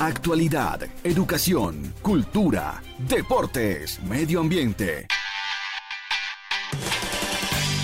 Actualidad, 0.00 0.82
educación, 1.02 1.92
cultura, 2.02 2.80
deportes, 2.98 4.00
medio 4.04 4.38
ambiente. 4.38 5.08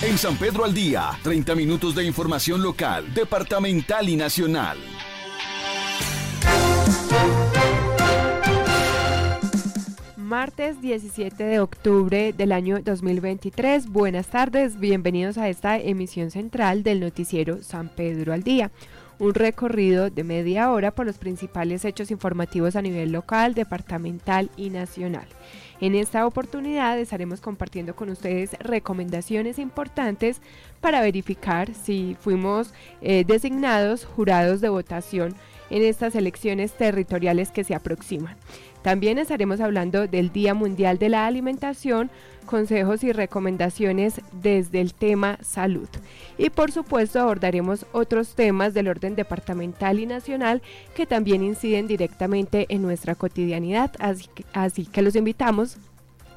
En 0.01 0.17
San 0.17 0.37
Pedro 0.37 0.63
al 0.63 0.73
día, 0.73 1.09
30 1.23 1.55
minutos 1.55 1.93
de 1.93 2.05
información 2.05 2.63
local, 2.63 3.13
departamental 3.13 4.07
y 4.07 4.15
nacional. 4.15 4.77
Martes 10.15 10.81
17 10.81 11.43
de 11.43 11.59
octubre 11.59 12.31
del 12.31 12.53
año 12.53 12.79
2023. 12.81 13.89
Buenas 13.89 14.27
tardes, 14.27 14.79
bienvenidos 14.79 15.37
a 15.37 15.49
esta 15.49 15.77
emisión 15.77 16.31
central 16.31 16.81
del 16.81 17.01
noticiero 17.01 17.61
San 17.61 17.89
Pedro 17.89 18.31
al 18.31 18.43
día 18.43 18.71
un 19.19 19.33
recorrido 19.33 20.09
de 20.09 20.23
media 20.23 20.71
hora 20.71 20.91
por 20.91 21.05
los 21.05 21.17
principales 21.17 21.85
hechos 21.85 22.11
informativos 22.11 22.75
a 22.75 22.81
nivel 22.81 23.11
local, 23.11 23.53
departamental 23.53 24.49
y 24.57 24.69
nacional. 24.69 25.27
En 25.81 25.95
esta 25.95 26.25
oportunidad 26.25 26.97
estaremos 26.99 27.41
compartiendo 27.41 27.95
con 27.95 28.09
ustedes 28.09 28.51
recomendaciones 28.59 29.59
importantes 29.59 30.41
para 30.79 31.01
verificar 31.01 31.73
si 31.73 32.15
fuimos 32.19 32.73
eh, 33.01 33.25
designados 33.27 34.05
jurados 34.05 34.61
de 34.61 34.69
votación 34.69 35.35
en 35.69 35.83
estas 35.83 36.15
elecciones 36.15 36.73
territoriales 36.73 37.51
que 37.51 37.63
se 37.63 37.75
aproximan. 37.75 38.35
También 38.85 39.17
estaremos 39.17 39.61
hablando 39.61 40.05
del 40.05 40.31
Día 40.31 40.53
Mundial 40.53 40.99
de 40.99 41.09
la 41.09 41.25
Alimentación, 41.25 42.11
consejos 42.45 43.03
y 43.03 43.11
recomendaciones 43.11 44.21
desde 44.31 44.79
el 44.79 44.93
tema 44.93 45.39
salud. 45.41 45.89
Y 46.37 46.51
por 46.51 46.71
supuesto 46.71 47.19
abordaremos 47.19 47.87
otros 47.93 48.35
temas 48.35 48.75
del 48.75 48.87
orden 48.87 49.15
departamental 49.15 49.99
y 49.99 50.05
nacional 50.05 50.61
que 50.95 51.07
también 51.07 51.43
inciden 51.43 51.87
directamente 51.87 52.67
en 52.69 52.83
nuestra 52.83 53.15
cotidianidad. 53.15 53.91
Así 54.53 54.85
que, 54.85 55.01
los 55.01 55.15
invitamos 55.15 55.77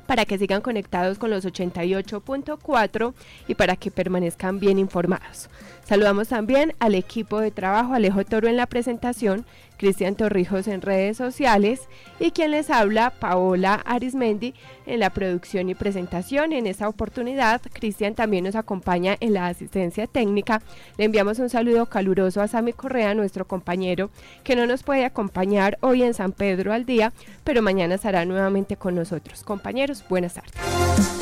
para 0.06 0.25
que 0.25 0.38
sigan 0.38 0.62
conectados 0.62 1.19
con 1.19 1.28
los 1.28 1.44
88.4 1.44 3.12
y 3.47 3.55
para 3.55 3.77
que 3.77 3.91
permanezcan 3.91 4.58
bien 4.58 4.78
informados. 4.78 5.50
Saludamos 5.89 6.28
también 6.28 6.75
al 6.81 6.94
equipo 6.94 7.41
de 7.41 7.50
trabajo 7.50 7.94
Alejo 7.94 8.22
Toro 8.22 8.47
en 8.47 8.58
la 8.58 8.67
presentación 8.67 9.47
Cristian 9.78 10.17
Torrijos 10.17 10.69
en 10.69 10.83
redes 10.83 11.17
sociales 11.17 11.89
y 12.20 12.33
quien 12.33 12.50
les 12.50 12.69
habla, 12.69 13.08
Paola 13.19 13.77
Arismendi, 13.86 14.53
en 14.84 15.00
la 15.00 15.09
producción 15.09 15.70
y 15.70 15.75
presentación. 15.75 16.53
En 16.53 16.66
esta 16.66 16.91
oportunidad, 16.91 17.62
Cristian 17.72 18.14
también 18.14 18.44
nos 18.44 18.55
acompaña 18.55 19.16
en 19.20 19.33
la 19.33 19.47
asistencia 19.47 20.06
técnica. 20.06 20.61
Le 20.98 21.06
enviamos 21.06 21.39
un 21.39 21.48
saludo 21.48 21.86
caluroso 21.86 22.42
a 22.42 22.48
Sami 22.48 22.75
Correa, 22.75 23.14
nuestro 23.14 23.47
compañero, 23.47 24.11
que 24.44 24.56
no 24.56 24.66
nos 24.66 24.83
puede 24.83 25.06
acompañar 25.06 25.78
hoy 25.81 26.03
en 26.03 26.12
San 26.12 26.33
Pedro 26.33 26.75
al 26.75 26.84
día, 26.84 27.14
pero 27.44 27.62
mañana 27.62 27.94
estará 27.94 28.27
nuevamente 28.27 28.77
con 28.77 28.94
nosotros. 28.94 29.42
Compañeros, 29.42 30.05
buenas 30.06 30.34
tardes. 30.34 31.17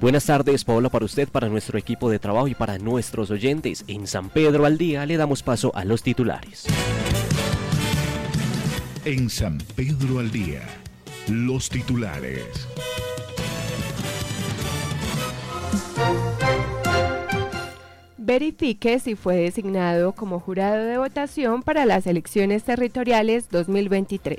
Buenas 0.00 0.26
tardes, 0.26 0.64
Paola, 0.64 0.90
para 0.90 1.04
usted, 1.04 1.28
para 1.28 1.48
nuestro 1.48 1.76
equipo 1.76 2.08
de 2.08 2.20
trabajo 2.20 2.46
y 2.46 2.54
para 2.54 2.78
nuestros 2.78 3.32
oyentes. 3.32 3.84
En 3.88 4.06
San 4.06 4.28
Pedro 4.30 4.64
al 4.64 4.78
Día 4.78 5.04
le 5.06 5.16
damos 5.16 5.42
paso 5.42 5.72
a 5.74 5.84
los 5.84 6.04
titulares. 6.04 6.66
En 9.04 9.28
San 9.28 9.58
Pedro 9.74 10.20
al 10.20 10.30
Día, 10.30 10.62
los 11.28 11.68
titulares. 11.68 12.68
Verifique 18.16 19.00
si 19.00 19.16
fue 19.16 19.36
designado 19.36 20.12
como 20.12 20.38
jurado 20.38 20.84
de 20.84 20.98
votación 20.98 21.64
para 21.64 21.86
las 21.86 22.06
elecciones 22.06 22.62
territoriales 22.62 23.48
2023. 23.50 24.38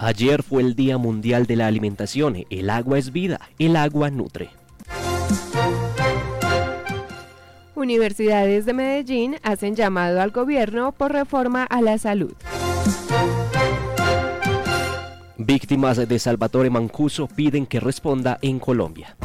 Ayer 0.00 0.44
fue 0.44 0.62
el 0.62 0.76
Día 0.76 0.96
Mundial 0.96 1.46
de 1.46 1.56
la 1.56 1.66
Alimentación. 1.66 2.44
El 2.50 2.70
agua 2.70 2.98
es 2.98 3.10
vida, 3.10 3.40
el 3.58 3.74
agua 3.74 4.10
nutre. 4.10 4.50
Universidades 7.74 8.64
de 8.64 8.74
Medellín 8.74 9.36
hacen 9.42 9.74
llamado 9.74 10.20
al 10.20 10.30
gobierno 10.30 10.92
por 10.92 11.12
reforma 11.12 11.64
a 11.64 11.82
la 11.82 11.98
salud. 11.98 12.32
Víctimas 15.36 15.96
de 15.96 16.18
Salvatore 16.18 16.70
Mancuso 16.70 17.26
piden 17.26 17.66
que 17.66 17.80
responda 17.80 18.38
en 18.40 18.60
Colombia. 18.60 19.16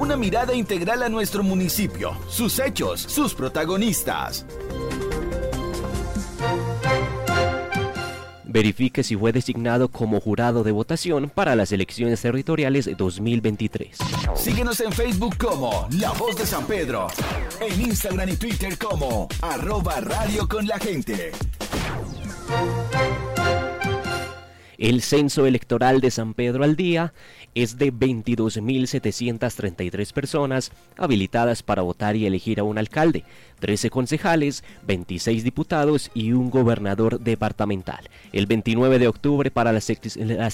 Una 0.00 0.16
mirada 0.16 0.54
integral 0.54 1.04
a 1.04 1.08
nuestro 1.08 1.44
municipio, 1.44 2.12
sus 2.28 2.58
hechos, 2.58 3.00
sus 3.00 3.34
protagonistas. 3.34 4.46
Verifique 8.54 9.02
si 9.02 9.16
fue 9.16 9.32
designado 9.32 9.88
como 9.88 10.20
jurado 10.20 10.62
de 10.62 10.70
votación 10.70 11.28
para 11.28 11.56
las 11.56 11.72
elecciones 11.72 12.22
territoriales 12.22 12.88
2023. 12.96 13.98
Síguenos 14.36 14.78
en 14.80 14.92
Facebook 14.92 15.36
como 15.36 15.88
La 15.98 16.12
Voz 16.12 16.36
de 16.36 16.46
San 16.46 16.64
Pedro, 16.64 17.08
en 17.60 17.80
Instagram 17.80 18.28
y 18.28 18.36
Twitter 18.36 18.78
como 18.78 19.26
arroba 19.42 20.00
radio 20.00 20.48
con 20.48 20.68
la 20.68 20.78
gente. 20.78 21.32
El 24.78 25.02
censo 25.02 25.44
electoral 25.46 26.00
de 26.00 26.10
San 26.10 26.34
Pedro 26.34 26.64
al 26.64 26.74
día 26.74 27.12
es 27.54 27.78
de 27.78 27.92
22.733 27.92 30.12
personas 30.12 30.72
habilitadas 30.96 31.62
para 31.62 31.82
votar 31.82 32.16
y 32.16 32.26
elegir 32.26 32.58
a 32.58 32.64
un 32.64 32.78
alcalde, 32.78 33.22
13 33.60 33.90
concejales, 33.90 34.64
26 34.86 35.44
diputados 35.44 36.10
y 36.12 36.32
un 36.32 36.50
gobernador 36.50 37.20
departamental. 37.20 38.10
El 38.32 38.46
29 38.46 38.98
de 38.98 39.06
octubre 39.06 39.52
para 39.52 39.72
las, 39.72 39.88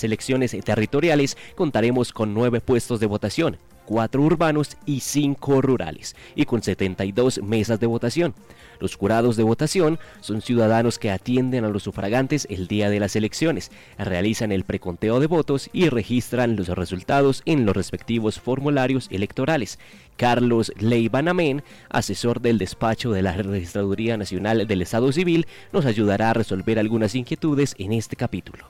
elecciones 0.04 0.54
territoriales 0.64 1.38
contaremos 1.54 2.12
con 2.12 2.34
nueve 2.34 2.60
puestos 2.60 3.00
de 3.00 3.06
votación, 3.06 3.56
cuatro 3.86 4.20
urbanos 4.22 4.76
y 4.84 5.00
cinco 5.00 5.62
rurales, 5.62 6.14
y 6.34 6.44
con 6.44 6.62
72 6.62 7.42
mesas 7.42 7.80
de 7.80 7.86
votación. 7.86 8.34
Los 8.80 8.96
jurados 8.96 9.36
de 9.36 9.42
votación 9.42 9.98
son 10.20 10.40
ciudadanos 10.40 10.98
que 10.98 11.10
atienden 11.10 11.64
a 11.64 11.68
los 11.68 11.82
sufragantes 11.82 12.46
el 12.50 12.66
día 12.66 12.88
de 12.88 12.98
las 12.98 13.14
elecciones, 13.14 13.70
realizan 13.98 14.52
el 14.52 14.64
preconteo 14.64 15.20
de 15.20 15.26
votos 15.26 15.68
y 15.72 15.90
registran 15.90 16.56
los 16.56 16.68
resultados 16.68 17.42
en 17.44 17.66
los 17.66 17.76
respectivos 17.76 18.40
formularios 18.40 19.08
electorales. 19.10 19.78
Carlos 20.16 20.72
Leibanamén, 20.78 21.62
asesor 21.90 22.40
del 22.40 22.58
despacho 22.58 23.12
de 23.12 23.22
la 23.22 23.32
Registraduría 23.32 24.16
Nacional 24.16 24.66
del 24.66 24.82
Estado 24.82 25.12
Civil, 25.12 25.46
nos 25.72 25.84
ayudará 25.84 26.30
a 26.30 26.34
resolver 26.34 26.78
algunas 26.78 27.14
inquietudes 27.14 27.74
en 27.78 27.92
este 27.92 28.16
capítulo. 28.16 28.66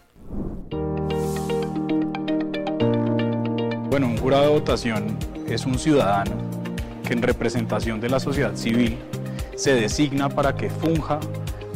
Bueno, 3.90 4.06
un 4.06 4.18
jurado 4.18 4.44
de 4.44 4.50
votación 4.50 5.16
es 5.48 5.66
un 5.66 5.78
ciudadano 5.78 6.32
que 7.04 7.12
en 7.12 7.22
representación 7.22 8.00
de 8.00 8.08
la 8.08 8.20
sociedad 8.20 8.54
civil 8.54 8.96
se 9.60 9.74
designa 9.74 10.30
para 10.30 10.56
que 10.56 10.70
funja 10.70 11.20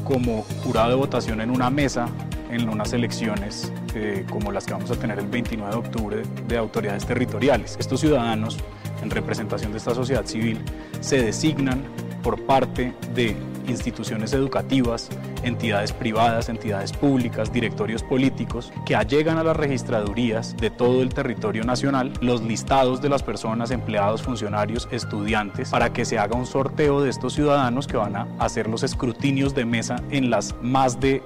como 0.05 0.47
jurado 0.63 0.89
de 0.89 0.95
votación 0.95 1.43
en 1.43 1.51
una 1.51 1.69
mesa 1.69 2.09
en 2.51 2.67
unas 2.67 2.95
elecciones 2.95 3.71
eh, 3.95 4.25
como 4.31 4.53
las 4.53 4.65
que 4.65 4.73
vamos 4.73 4.91
a 4.91 4.95
tener 4.95 5.19
el 5.19 5.27
29 5.27 5.71
de 5.71 5.79
octubre 5.79 6.23
de 6.49 6.57
autoridades 6.57 7.05
territoriales. 7.05 7.77
Estos 7.79 8.01
ciudadanos, 8.01 8.57
en 9.03 9.11
representación 9.11 9.73
de 9.73 9.79
esta 9.79 9.95
sociedad 9.95 10.25
civil, 10.25 10.63
se 11.01 11.21
designan 11.23 11.83
por 12.23 12.41
parte 12.47 12.95
de 13.15 13.37
instituciones 13.67 14.33
educativas, 14.33 15.11
entidades 15.43 15.93
privadas, 15.93 16.49
entidades 16.49 16.93
públicas, 16.93 17.53
directorios 17.53 18.03
políticos, 18.03 18.73
que 18.87 18.97
allegan 18.97 19.39
a 19.39 19.45
las 19.45 19.57
registradurías 19.57 20.57
de 20.57 20.71
todo 20.71 21.03
el 21.03 21.09
territorio 21.09 21.65
nacional 21.65 22.13
los 22.21 22.43
listados 22.43 23.01
de 23.03 23.09
las 23.09 23.23
personas, 23.23 23.71
empleados, 23.71 24.23
funcionarios, 24.23 24.89
estudiantes, 24.91 25.71
para 25.71 25.93
que 25.93 26.05
se 26.05 26.19
haga 26.19 26.37
un 26.37 26.47
sorteo 26.47 27.03
de 27.03 27.11
estos 27.11 27.35
ciudadanos 27.35 27.87
que 27.87 27.97
van 27.97 28.17
a 28.17 28.27
hacer 28.39 28.69
los 28.69 28.83
escrutinios 28.83 29.55
de 29.55 29.65
mesa 29.65 29.97
en 30.11 30.31
las 30.31 30.55
más 30.63 31.01
de 31.01 31.23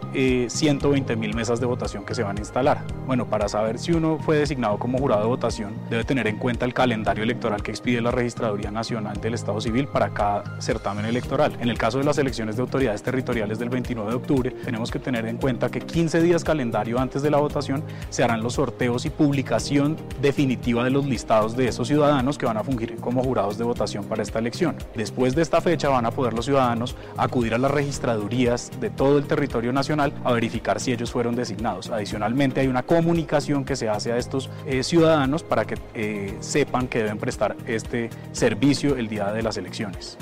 120 0.49 1.13
eh, 1.13 1.17
mil 1.17 1.35
mesas 1.35 1.61
de 1.61 1.67
votación 1.67 2.05
que 2.05 2.15
se 2.15 2.23
van 2.23 2.37
a 2.37 2.41
instalar. 2.41 2.85
Bueno, 3.07 3.27
para 3.27 3.49
saber 3.49 3.79
si 3.79 3.93
uno 3.93 4.19
fue 4.19 4.37
designado 4.39 4.79
como 4.79 4.99
jurado 4.99 5.23
de 5.23 5.29
votación, 5.29 5.75
debe 5.91 6.05
tener 6.05 6.27
en 6.27 6.37
cuenta 6.37 6.65
el 6.65 6.75
calendario 6.75 7.25
electoral 7.25 7.63
que 7.63 7.71
expide 7.71 8.01
la 8.01 8.11
Registraduría 8.11 8.71
Nacional 8.71 9.21
del 9.21 9.35
Estado 9.35 9.61
Civil 9.61 9.87
para 9.89 10.11
cada 10.11 10.61
certamen 10.61 11.05
electoral. 11.05 11.57
En 11.61 11.69
el 11.69 11.79
caso 11.79 11.99
de 11.99 12.05
las 12.05 12.19
elecciones 12.29 12.57
de 12.57 12.63
autoridades 12.63 13.03
territoriales 13.03 13.59
del 13.59 13.71
29 13.71 14.11
de 14.11 14.17
octubre, 14.17 14.51
tenemos 14.51 14.91
que 14.91 14.99
tener 14.99 15.25
en 15.25 15.39
cuenta 15.39 15.71
que 15.71 15.81
15 15.81 16.21
días 16.21 16.45
calendario 16.45 16.99
antes 16.99 17.23
de 17.23 17.31
la 17.31 17.39
votación 17.39 17.83
se 18.11 18.23
harán 18.23 18.43
los 18.43 18.55
sorteos 18.55 19.07
y 19.07 19.11
publicación 19.11 19.97
definitiva 20.21 20.85
de 20.85 20.91
los 20.91 21.07
listados 21.07 21.57
de 21.57 21.69
esos 21.69 21.89
ciudadanos 21.89 22.37
que 22.37 22.45
van 22.45 22.59
a 22.59 22.63
fungir 22.63 22.97
como 22.97 23.25
jurados 23.25 23.57
de 23.57 23.65
votación 23.65 24.05
para 24.05 24.23
esta 24.23 24.41
elección. 24.41 24.77
Después 24.95 25.35
de 25.35 25.41
esta 25.41 25.63
fecha 25.63 25.89
van 25.89 26.05
a 26.05 26.11
poder 26.11 26.35
los 26.35 26.45
ciudadanos 26.45 26.97
acudir 27.17 27.55
a 27.55 27.59
las 27.59 27.71
registradurías 27.71 28.71
de 28.79 28.91
todo 28.91 29.17
el 29.17 29.25
territorio 29.25 29.73
nacional 29.73 30.13
a 30.23 30.33
verificar 30.33 30.81
si 30.81 30.93
ellos 30.93 31.11
fueron 31.11 31.35
designados. 31.35 31.89
Adicionalmente 31.89 32.61
hay 32.61 32.67
una 32.67 32.83
comunicación 32.83 33.65
que 33.65 33.75
se 33.75 33.89
hace 33.89 34.13
a 34.13 34.19
estos 34.19 34.51
eh, 34.67 34.83
ciudadanos 34.83 35.43
para 35.43 35.65
que 35.65 35.77
eh, 35.95 36.37
sepan 36.41 36.89
que 36.89 36.99
deben 36.99 37.17
prestar 37.17 37.57
este 37.67 38.11
servicio 38.33 38.97
el 38.97 39.09
día 39.09 39.33
de 39.33 39.43
las 39.43 39.57
elecciones. 39.57 40.19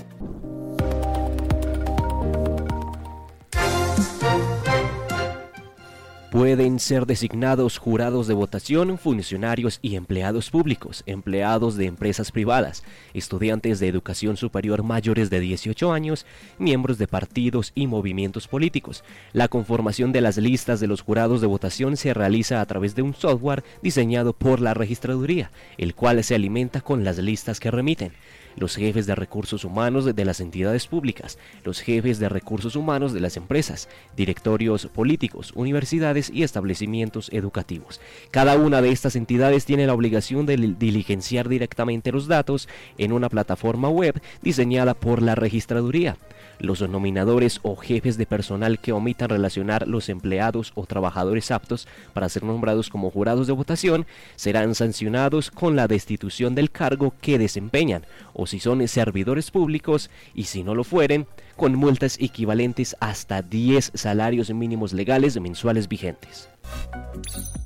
Pueden 6.37 6.81
ser 6.81 7.07
designados 7.07 7.79
jurados 7.79 8.27
de 8.27 8.35
votación, 8.35 8.99
funcionarios 8.99 9.79
y 9.81 9.97
empleados 9.97 10.51
públicos, 10.51 11.03
empleados 11.07 11.77
de 11.77 11.87
empresas 11.87 12.31
privadas, 12.31 12.85
estudiantes 13.15 13.81
de 13.81 13.89
educación 13.89 14.37
superior 14.37 14.83
mayores 14.83 15.31
de 15.31 15.41
18 15.41 15.95
años, 15.95 16.27
miembros 16.59 16.99
de 16.99 17.09
partidos 17.09 17.73
y 17.75 17.87
movimientos 17.87 18.49
políticos. 18.49 19.03
La 19.33 19.49
conformación 19.49 20.13
de 20.13 20.21
las 20.21 20.37
listas 20.37 20.79
de 20.79 20.89
los 20.89 21.01
jurados 21.01 21.41
de 21.41 21.47
votación 21.47 21.97
se 21.97 22.13
realiza 22.13 22.61
a 22.61 22.67
través 22.67 22.95
de 22.95 23.01
un 23.01 23.15
software 23.15 23.65
diseñado 23.81 24.35
por 24.35 24.61
la 24.61 24.75
registraduría, 24.75 25.51
el 25.79 25.95
cual 25.95 26.23
se 26.23 26.35
alimenta 26.35 26.83
con 26.83 27.03
las 27.03 27.17
listas 27.17 27.61
que 27.61 27.71
remiten 27.71 28.13
los 28.57 28.77
jefes 28.77 29.07
de 29.07 29.15
recursos 29.15 29.65
humanos 29.65 30.05
de 30.05 30.25
las 30.25 30.41
entidades 30.41 30.87
públicas, 30.87 31.39
los 31.65 31.81
jefes 31.81 32.19
de 32.19 32.29
recursos 32.29 32.77
humanos 32.77 33.13
de 33.13 33.21
las 33.21 33.37
empresas, 33.37 33.89
directorios 34.17 34.87
políticos, 34.87 35.53
universidades 35.55 36.31
y 36.31 36.43
establecimientos 36.43 37.29
educativos. 37.33 38.01
Cada 38.31 38.57
una 38.57 38.83
de 38.83 38.91
estas 38.91 39.17
entidades 39.17 39.65
tiene 39.65 39.87
la 39.87 39.95
obligación 39.95 40.47
de 40.47 40.57
diligenciar 40.79 41.49
directamente 41.49 42.13
los 42.13 42.27
datos 42.27 42.69
en 42.99 43.13
una 43.13 43.29
plataforma 43.29 43.89
web 43.89 44.21
diseñada 44.43 44.95
por 44.95 45.23
la 45.23 45.35
registraduría. 45.35 46.17
Los 46.59 46.81
nominadores 46.89 47.61
o 47.63 47.77
jefes 47.77 48.17
de 48.17 48.25
personal 48.25 48.79
que 48.79 48.93
omitan 48.93 49.29
relacionar 49.29 49.87
los 49.87 50.09
empleados 50.09 50.73
o 50.75 50.87
trabajadores 50.87 51.51
aptos 51.51 51.87
para 52.15 52.31
ser 52.31 52.45
nombrados 52.45 52.89
como 52.89 53.11
jurados 53.11 53.47
de 53.47 53.53
votación 53.53 54.07
serán 54.37 54.75
sancionados 54.75 55.51
con 55.51 55.77
la 55.77 55.87
destitución 55.87 56.55
del 56.55 56.71
cargo 56.71 57.13
que 57.21 57.39
desempeñan 57.39 58.07
si 58.47 58.61
son 58.61 58.87
servidores 58.89 59.51
públicos 59.51 60.11
y 60.35 60.45
si 60.45 60.63
no 60.63 60.75
lo 60.75 60.85
fueren, 60.85 61.27
con 61.57 61.75
multas 61.75 62.19
equivalentes 62.21 62.97
hasta 63.01 63.43
10 63.43 63.93
salarios 63.95 64.51
mínimos 64.51 64.93
legales 64.93 65.41
mensuales 65.41 65.89
vigentes. 65.89 66.49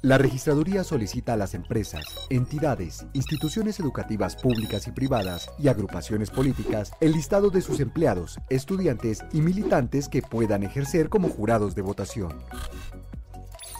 La 0.02 0.16
registraduría 0.16 0.84
solicita 0.84 1.34
a 1.34 1.36
las 1.36 1.54
empresas, 1.54 2.04
entidades, 2.30 3.06
instituciones 3.12 3.80
educativas 3.80 4.36
públicas 4.36 4.86
y 4.86 4.92
privadas 4.92 5.50
y 5.58 5.68
agrupaciones 5.68 6.30
políticas 6.30 6.92
el 7.00 7.12
listado 7.12 7.50
de 7.50 7.60
sus 7.60 7.80
empleados, 7.80 8.38
estudiantes 8.48 9.22
y 9.32 9.40
militantes 9.42 10.08
que 10.08 10.22
puedan 10.22 10.62
ejercer 10.62 11.08
como 11.08 11.28
jurados 11.28 11.74
de 11.74 11.82
votación. 11.82 12.38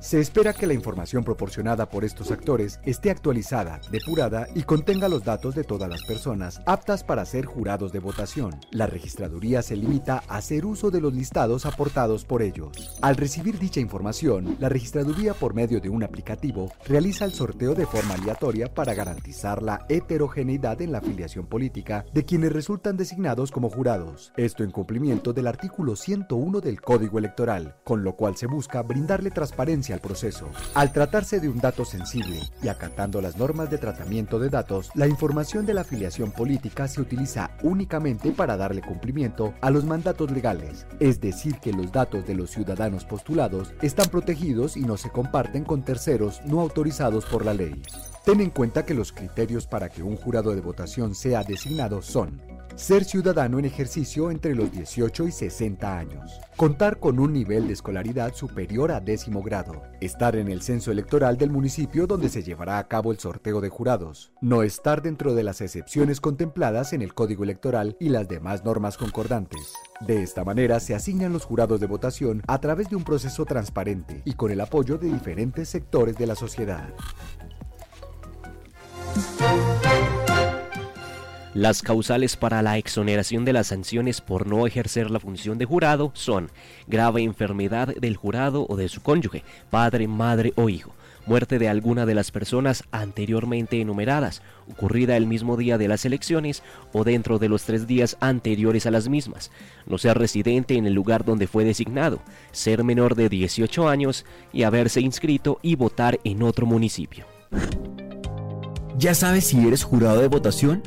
Se 0.00 0.20
espera 0.20 0.52
que 0.52 0.68
la 0.68 0.74
información 0.74 1.24
proporcionada 1.24 1.90
por 1.90 2.04
estos 2.04 2.30
actores 2.30 2.78
esté 2.84 3.10
actualizada, 3.10 3.80
depurada 3.90 4.46
y 4.54 4.62
contenga 4.62 5.08
los 5.08 5.24
datos 5.24 5.56
de 5.56 5.64
todas 5.64 5.90
las 5.90 6.04
personas 6.04 6.60
aptas 6.66 7.02
para 7.02 7.24
ser 7.24 7.46
jurados 7.46 7.90
de 7.92 7.98
votación. 7.98 8.60
La 8.70 8.86
registraduría 8.86 9.60
se 9.60 9.74
limita 9.74 10.22
a 10.28 10.36
hacer 10.36 10.66
uso 10.66 10.92
de 10.92 11.00
los 11.00 11.12
listados 11.12 11.66
aportados 11.66 12.24
por 12.24 12.42
ellos. 12.42 12.96
Al 13.02 13.16
recibir 13.16 13.58
dicha 13.58 13.80
información, 13.80 14.56
la 14.60 14.68
registraduría 14.68 15.34
por 15.34 15.54
medio 15.54 15.80
de 15.80 15.88
un 15.88 16.04
aplicativo 16.04 16.70
realiza 16.86 17.24
el 17.24 17.32
sorteo 17.32 17.74
de 17.74 17.86
forma 17.86 18.14
aleatoria 18.14 18.72
para 18.72 18.94
garantizar 18.94 19.64
la 19.64 19.84
heterogeneidad 19.88 20.80
en 20.80 20.92
la 20.92 20.98
afiliación 20.98 21.46
política 21.46 22.04
de 22.14 22.24
quienes 22.24 22.52
resultan 22.52 22.96
designados 22.96 23.50
como 23.50 23.68
jurados. 23.68 24.32
Esto 24.36 24.62
en 24.62 24.70
cumplimiento 24.70 25.32
del 25.32 25.48
artículo 25.48 25.96
101 25.96 26.60
del 26.60 26.80
Código 26.80 27.18
Electoral, 27.18 27.74
con 27.82 28.04
lo 28.04 28.14
cual 28.14 28.36
se 28.36 28.46
busca 28.46 28.82
brindarle 28.82 29.32
transparencia 29.32 29.87
al 29.92 30.00
proceso. 30.00 30.48
Al 30.74 30.92
tratarse 30.92 31.40
de 31.40 31.48
un 31.48 31.58
dato 31.58 31.84
sensible 31.84 32.40
y 32.62 32.68
acatando 32.68 33.20
las 33.20 33.36
normas 33.36 33.70
de 33.70 33.78
tratamiento 33.78 34.38
de 34.38 34.50
datos, 34.50 34.90
la 34.94 35.06
información 35.06 35.66
de 35.66 35.74
la 35.74 35.82
afiliación 35.82 36.32
política 36.32 36.88
se 36.88 37.00
utiliza 37.00 37.50
únicamente 37.62 38.32
para 38.32 38.56
darle 38.56 38.82
cumplimiento 38.82 39.54
a 39.60 39.70
los 39.70 39.84
mandatos 39.84 40.30
legales, 40.30 40.86
es 41.00 41.20
decir, 41.20 41.58
que 41.60 41.72
los 41.72 41.92
datos 41.92 42.26
de 42.26 42.34
los 42.34 42.50
ciudadanos 42.50 43.04
postulados 43.04 43.72
están 43.82 44.08
protegidos 44.08 44.76
y 44.76 44.80
no 44.80 44.96
se 44.96 45.10
comparten 45.10 45.64
con 45.64 45.82
terceros 45.82 46.40
no 46.44 46.60
autorizados 46.60 47.24
por 47.26 47.44
la 47.44 47.54
ley. 47.54 47.82
Ten 48.24 48.40
en 48.40 48.50
cuenta 48.50 48.84
que 48.84 48.94
los 48.94 49.12
criterios 49.12 49.66
para 49.66 49.88
que 49.88 50.02
un 50.02 50.16
jurado 50.16 50.54
de 50.54 50.60
votación 50.60 51.14
sea 51.14 51.42
designado 51.44 52.02
son 52.02 52.40
ser 52.78 53.04
ciudadano 53.04 53.58
en 53.58 53.64
ejercicio 53.64 54.30
entre 54.30 54.54
los 54.54 54.70
18 54.70 55.26
y 55.26 55.32
60 55.32 55.98
años, 55.98 56.40
contar 56.56 57.00
con 57.00 57.18
un 57.18 57.32
nivel 57.32 57.66
de 57.66 57.72
escolaridad 57.72 58.34
superior 58.34 58.92
a 58.92 59.00
décimo 59.00 59.42
grado, 59.42 59.82
estar 60.00 60.36
en 60.36 60.48
el 60.48 60.62
censo 60.62 60.92
electoral 60.92 61.36
del 61.36 61.50
municipio 61.50 62.06
donde 62.06 62.28
se 62.28 62.44
llevará 62.44 62.78
a 62.78 62.86
cabo 62.86 63.10
el 63.10 63.18
sorteo 63.18 63.60
de 63.60 63.68
jurados, 63.68 64.30
no 64.40 64.62
estar 64.62 65.02
dentro 65.02 65.34
de 65.34 65.42
las 65.42 65.60
excepciones 65.60 66.20
contempladas 66.20 66.92
en 66.92 67.02
el 67.02 67.14
Código 67.14 67.42
Electoral 67.42 67.96
y 67.98 68.10
las 68.10 68.28
demás 68.28 68.64
normas 68.64 68.96
concordantes. 68.96 69.72
De 70.06 70.22
esta 70.22 70.44
manera 70.44 70.78
se 70.78 70.94
asignan 70.94 71.32
los 71.32 71.44
jurados 71.44 71.80
de 71.80 71.88
votación 71.88 72.42
a 72.46 72.60
través 72.60 72.88
de 72.90 72.96
un 72.96 73.02
proceso 73.02 73.44
transparente 73.44 74.22
y 74.24 74.34
con 74.34 74.52
el 74.52 74.60
apoyo 74.60 74.98
de 74.98 75.12
diferentes 75.12 75.68
sectores 75.68 76.16
de 76.16 76.28
la 76.28 76.36
sociedad. 76.36 76.94
Las 81.58 81.82
causales 81.82 82.36
para 82.36 82.62
la 82.62 82.78
exoneración 82.78 83.44
de 83.44 83.52
las 83.52 83.66
sanciones 83.66 84.20
por 84.20 84.46
no 84.46 84.64
ejercer 84.66 85.10
la 85.10 85.18
función 85.18 85.58
de 85.58 85.64
jurado 85.64 86.12
son 86.14 86.52
grave 86.86 87.22
enfermedad 87.22 87.96
del 87.96 88.16
jurado 88.16 88.64
o 88.68 88.76
de 88.76 88.88
su 88.88 89.02
cónyuge, 89.02 89.42
padre, 89.68 90.06
madre 90.06 90.52
o 90.54 90.68
hijo, 90.68 90.94
muerte 91.26 91.58
de 91.58 91.68
alguna 91.68 92.06
de 92.06 92.14
las 92.14 92.30
personas 92.30 92.84
anteriormente 92.92 93.80
enumeradas, 93.80 94.40
ocurrida 94.70 95.16
el 95.16 95.26
mismo 95.26 95.56
día 95.56 95.78
de 95.78 95.88
las 95.88 96.04
elecciones 96.04 96.62
o 96.92 97.02
dentro 97.02 97.40
de 97.40 97.48
los 97.48 97.64
tres 97.64 97.88
días 97.88 98.16
anteriores 98.20 98.86
a 98.86 98.92
las 98.92 99.08
mismas, 99.08 99.50
no 99.84 99.98
ser 99.98 100.16
residente 100.16 100.74
en 100.74 100.86
el 100.86 100.94
lugar 100.94 101.24
donde 101.24 101.48
fue 101.48 101.64
designado, 101.64 102.20
ser 102.52 102.84
menor 102.84 103.16
de 103.16 103.28
18 103.28 103.88
años 103.88 104.24
y 104.52 104.62
haberse 104.62 105.00
inscrito 105.00 105.58
y 105.60 105.74
votar 105.74 106.20
en 106.22 106.44
otro 106.44 106.66
municipio. 106.66 107.26
¿Ya 108.98 109.14
sabes 109.14 109.46
si 109.46 109.64
eres 109.64 109.84
jurado 109.84 110.20
de 110.20 110.26
votación? 110.26 110.82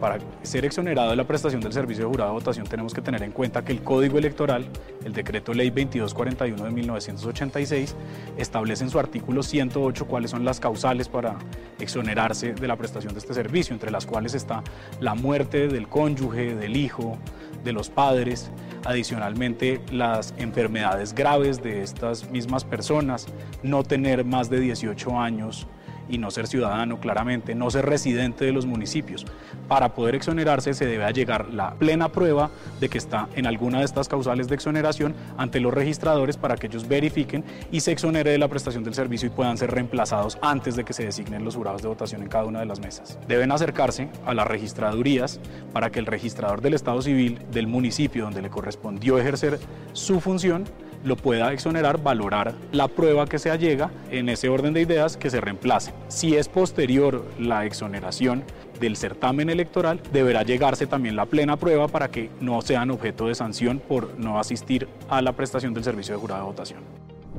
para 0.00 0.18
ser 0.42 0.64
exonerado 0.64 1.10
de 1.10 1.16
la 1.16 1.28
prestación 1.28 1.60
del 1.60 1.72
servicio 1.72 2.04
de 2.04 2.10
jurado 2.10 2.30
de 2.30 2.34
votación 2.34 2.66
tenemos 2.66 2.92
que 2.92 3.00
tener 3.00 3.22
en 3.22 3.30
cuenta 3.30 3.64
que 3.64 3.70
el 3.70 3.84
Código 3.84 4.18
Electoral, 4.18 4.66
el 5.04 5.12
Decreto 5.12 5.54
Ley 5.54 5.70
2241 5.70 6.64
de 6.64 6.70
1986, 6.72 7.94
establece 8.36 8.82
en 8.82 8.90
su 8.90 8.98
artículo 8.98 9.44
108 9.44 10.06
cuáles 10.08 10.32
son 10.32 10.44
las 10.44 10.58
causales 10.58 11.08
para 11.08 11.36
exonerarse 11.78 12.52
de 12.52 12.66
la 12.66 12.74
prestación 12.74 13.12
de 13.12 13.20
este 13.20 13.32
servicio, 13.32 13.74
entre 13.74 13.92
las 13.92 14.04
cuales 14.04 14.34
está 14.34 14.64
la 14.98 15.14
muerte 15.14 15.68
del 15.68 15.86
cónyuge, 15.86 16.56
del 16.56 16.76
hijo, 16.76 17.16
de 17.62 17.72
los 17.72 17.88
padres, 17.88 18.50
adicionalmente 18.84 19.80
las 19.92 20.34
enfermedades 20.36 21.14
graves 21.14 21.62
de 21.62 21.84
estas 21.84 22.28
mismas 22.28 22.64
personas, 22.64 23.28
no 23.62 23.84
tener 23.84 24.24
más 24.24 24.50
de 24.50 24.58
18 24.58 25.20
años 25.20 25.68
y 26.08 26.18
no 26.18 26.30
ser 26.30 26.46
ciudadano, 26.46 27.00
claramente, 27.00 27.54
no 27.54 27.70
ser 27.70 27.86
residente 27.86 28.44
de 28.44 28.52
los 28.52 28.66
municipios. 28.66 29.26
Para 29.68 29.94
poder 29.94 30.14
exonerarse 30.14 30.74
se 30.74 30.86
debe 30.86 31.10
llegar 31.12 31.52
la 31.52 31.74
plena 31.74 32.10
prueba 32.10 32.50
de 32.80 32.88
que 32.88 32.98
está 32.98 33.28
en 33.34 33.46
alguna 33.46 33.78
de 33.78 33.84
estas 33.84 34.08
causales 34.08 34.48
de 34.48 34.54
exoneración 34.54 35.14
ante 35.36 35.60
los 35.60 35.72
registradores 35.72 36.36
para 36.36 36.56
que 36.56 36.66
ellos 36.66 36.88
verifiquen 36.88 37.44
y 37.70 37.80
se 37.80 37.92
exonere 37.92 38.30
de 38.30 38.38
la 38.38 38.48
prestación 38.48 38.84
del 38.84 38.94
servicio 38.94 39.28
y 39.28 39.30
puedan 39.30 39.58
ser 39.58 39.70
reemplazados 39.70 40.38
antes 40.42 40.76
de 40.76 40.84
que 40.84 40.92
se 40.92 41.04
designen 41.04 41.44
los 41.44 41.56
jurados 41.56 41.82
de 41.82 41.88
votación 41.88 42.22
en 42.22 42.28
cada 42.28 42.44
una 42.44 42.60
de 42.60 42.66
las 42.66 42.80
mesas. 42.80 43.18
Deben 43.28 43.52
acercarse 43.52 44.08
a 44.24 44.34
las 44.34 44.46
registradurías 44.46 45.40
para 45.72 45.90
que 45.90 45.98
el 45.98 46.06
registrador 46.06 46.60
del 46.60 46.74
Estado 46.74 47.02
Civil 47.02 47.38
del 47.50 47.66
municipio 47.66 48.24
donde 48.24 48.42
le 48.42 48.50
correspondió 48.50 49.18
ejercer 49.18 49.58
su 49.92 50.20
función 50.20 50.64
lo 51.04 51.16
pueda 51.16 51.52
exonerar, 51.52 52.02
valorar 52.02 52.54
la 52.72 52.88
prueba 52.88 53.26
que 53.26 53.38
se 53.38 53.50
allega 53.50 53.90
en 54.10 54.28
ese 54.28 54.48
orden 54.48 54.74
de 54.74 54.82
ideas 54.82 55.16
que 55.16 55.30
se 55.30 55.40
reemplace. 55.40 55.92
Si 56.08 56.36
es 56.36 56.48
posterior 56.48 57.24
la 57.38 57.64
exoneración 57.64 58.44
del 58.80 58.96
certamen 58.96 59.50
electoral, 59.50 60.00
deberá 60.12 60.42
llegarse 60.42 60.86
también 60.86 61.16
la 61.16 61.26
plena 61.26 61.56
prueba 61.56 61.88
para 61.88 62.08
que 62.08 62.30
no 62.40 62.62
sean 62.62 62.90
objeto 62.90 63.28
de 63.28 63.34
sanción 63.34 63.80
por 63.80 64.18
no 64.18 64.38
asistir 64.38 64.88
a 65.08 65.22
la 65.22 65.32
prestación 65.32 65.74
del 65.74 65.84
servicio 65.84 66.14
de 66.14 66.20
jurado 66.20 66.42
de 66.42 66.46
votación. 66.46 66.80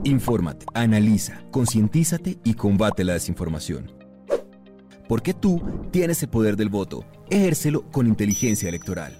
Infórmate, 0.03 0.65
analiza, 0.74 1.41
concientízate 1.51 2.38
y 2.43 2.55
combate 2.55 3.03
la 3.03 3.13
desinformación. 3.13 3.91
Porque 5.08 5.34
tú 5.34 5.62
tienes 5.91 6.24
el 6.24 6.29
poder 6.29 6.55
del 6.55 6.70
voto. 6.70 7.05
Ejércelo 7.29 7.84
con 7.91 8.08
inteligencia 8.08 8.70
electoral. 8.70 9.20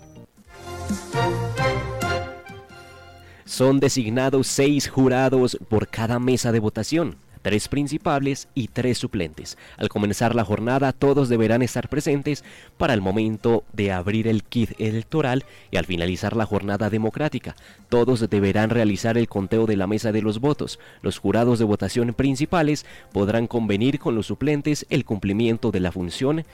Son 3.54 3.80
designados 3.80 4.48
seis 4.48 4.90
jurados 4.90 5.60
por 5.70 5.88
cada 5.88 6.18
mesa 6.18 6.52
de 6.52 6.60
votación. 6.60 7.18
tres 7.44 7.68
principales 7.68 8.48
y 8.56 8.70
tres 8.70 8.98
suplentes. 8.98 9.60
Al 9.78 9.90
comenzar 9.90 10.34
la 10.34 10.44
jornada, 10.44 10.92
todos 10.92 11.30
deberán 11.30 11.62
estar 11.62 11.88
presentes 11.88 12.44
para 12.78 12.96
el 12.96 13.02
momento 13.02 13.64
de 13.74 13.92
abrir 13.92 14.28
el 14.28 14.44
kit 14.44 14.72
electoral 14.80 15.44
y 15.70 15.78
al 15.78 15.86
finalizar 15.86 16.36
la 16.36 16.48
jornada 16.48 16.90
democrática. 16.90 17.56
Todos 17.90 18.28
deberán 18.28 18.72
realizar 18.72 19.20
el 19.20 19.28
conteo 19.28 19.68
de 19.68 19.76
la 19.76 19.86
mesa 19.86 20.12
de 20.12 20.24
los 20.24 20.40
votos. 20.40 20.80
Los 21.04 21.20
jurados 21.20 21.60
de 21.60 21.66
votación 21.66 22.14
principales 22.14 22.88
podrán 23.12 23.46
convenir 23.46 24.00
con 24.00 24.16
los 24.16 24.28
suplentes 24.28 24.88
el 24.90 25.06
cumplimiento 25.06 25.70
de 25.70 25.82
la 25.82 25.92
función 25.92 26.46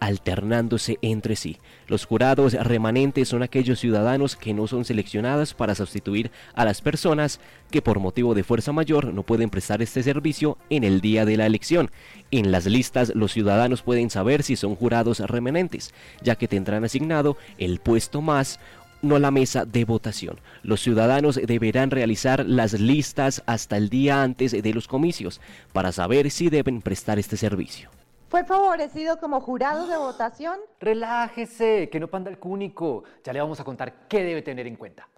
alternándose 0.00 0.98
entre 1.02 1.36
sí. 1.36 1.58
Los 1.86 2.04
jurados 2.04 2.52
remanentes 2.54 3.28
son 3.28 3.42
aquellos 3.42 3.80
ciudadanos 3.80 4.36
que 4.36 4.54
no 4.54 4.66
son 4.66 4.84
seleccionados 4.84 5.54
para 5.54 5.74
sustituir 5.74 6.30
a 6.54 6.64
las 6.64 6.80
personas 6.80 7.40
que 7.70 7.82
por 7.82 8.00
motivo 8.00 8.34
de 8.34 8.44
fuerza 8.44 8.72
mayor 8.72 9.12
no 9.12 9.22
pueden 9.22 9.50
prestar 9.50 9.82
este 9.82 10.02
servicio 10.02 10.58
en 10.70 10.84
el 10.84 11.00
día 11.00 11.24
de 11.24 11.36
la 11.36 11.46
elección. 11.46 11.90
En 12.30 12.52
las 12.52 12.66
listas 12.66 13.12
los 13.14 13.32
ciudadanos 13.32 13.82
pueden 13.82 14.10
saber 14.10 14.42
si 14.42 14.56
son 14.56 14.74
jurados 14.74 15.20
remanentes, 15.20 15.94
ya 16.22 16.36
que 16.36 16.48
tendrán 16.48 16.84
asignado 16.84 17.36
el 17.58 17.80
puesto 17.80 18.20
más 18.20 18.60
no 19.02 19.18
la 19.18 19.30
mesa 19.30 19.64
de 19.64 19.84
votación. 19.84 20.40
Los 20.62 20.80
ciudadanos 20.80 21.36
deberán 21.36 21.90
realizar 21.90 22.44
las 22.46 22.72
listas 22.74 23.42
hasta 23.46 23.76
el 23.76 23.88
día 23.88 24.22
antes 24.22 24.52
de 24.52 24.74
los 24.74 24.88
comicios 24.88 25.40
para 25.72 25.92
saber 25.92 26.30
si 26.30 26.50
deben 26.50 26.82
prestar 26.82 27.18
este 27.18 27.36
servicio. 27.36 27.90
¿Fue 28.28 28.44
favorecido 28.44 29.18
como 29.18 29.40
jurado 29.40 29.86
de 29.86 29.96
votación? 29.96 30.58
Relájese, 30.80 31.88
que 31.90 32.00
no 32.00 32.08
panda 32.08 32.30
el 32.30 32.38
cúnico. 32.38 33.04
Ya 33.22 33.32
le 33.32 33.40
vamos 33.40 33.60
a 33.60 33.64
contar 33.64 34.08
qué 34.08 34.24
debe 34.24 34.42
tener 34.42 34.66
en 34.66 34.76
cuenta. 34.76 35.08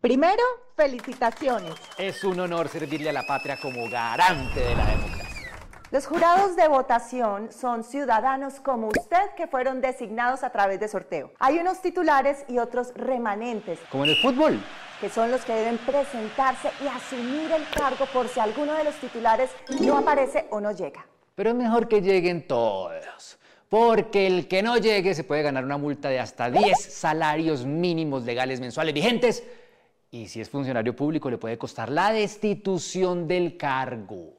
Primero, 0.00 0.42
felicitaciones. 0.76 1.74
Es 1.98 2.22
un 2.24 2.38
honor 2.38 2.68
servirle 2.68 3.10
a 3.10 3.12
la 3.12 3.26
patria 3.26 3.58
como 3.60 3.90
garante 3.90 4.60
de 4.60 4.74
la 4.76 4.86
democracia. 4.86 5.17
Los 5.90 6.06
jurados 6.06 6.54
de 6.54 6.68
votación 6.68 7.50
son 7.50 7.82
ciudadanos 7.82 8.60
como 8.60 8.88
usted 8.88 9.30
que 9.38 9.46
fueron 9.46 9.80
designados 9.80 10.44
a 10.44 10.50
través 10.50 10.78
de 10.80 10.86
sorteo. 10.86 11.32
Hay 11.38 11.58
unos 11.58 11.80
titulares 11.80 12.44
y 12.46 12.58
otros 12.58 12.92
remanentes. 12.94 13.78
Como 13.90 14.04
en 14.04 14.10
el 14.10 14.16
fútbol. 14.16 14.60
Que 15.00 15.08
son 15.08 15.30
los 15.30 15.46
que 15.46 15.54
deben 15.54 15.78
presentarse 15.78 16.72
y 16.84 16.88
asumir 16.88 17.50
el 17.52 17.66
cargo 17.70 18.04
por 18.12 18.28
si 18.28 18.38
alguno 18.38 18.74
de 18.74 18.84
los 18.84 18.96
titulares 18.96 19.48
no 19.80 19.96
aparece 19.96 20.46
o 20.50 20.60
no 20.60 20.72
llega. 20.72 21.06
Pero 21.34 21.50
es 21.50 21.56
mejor 21.56 21.88
que 21.88 22.02
lleguen 22.02 22.46
todos. 22.46 23.38
Porque 23.70 24.26
el 24.26 24.46
que 24.46 24.62
no 24.62 24.76
llegue 24.76 25.14
se 25.14 25.24
puede 25.24 25.40
ganar 25.40 25.64
una 25.64 25.78
multa 25.78 26.10
de 26.10 26.20
hasta 26.20 26.50
10 26.50 26.78
salarios 26.78 27.64
mínimos 27.64 28.24
legales 28.24 28.60
mensuales 28.60 28.92
vigentes. 28.92 29.42
Y 30.10 30.28
si 30.28 30.42
es 30.42 30.50
funcionario 30.50 30.94
público 30.94 31.30
le 31.30 31.38
puede 31.38 31.56
costar 31.56 31.88
la 31.88 32.12
destitución 32.12 33.26
del 33.26 33.56
cargo. 33.56 34.37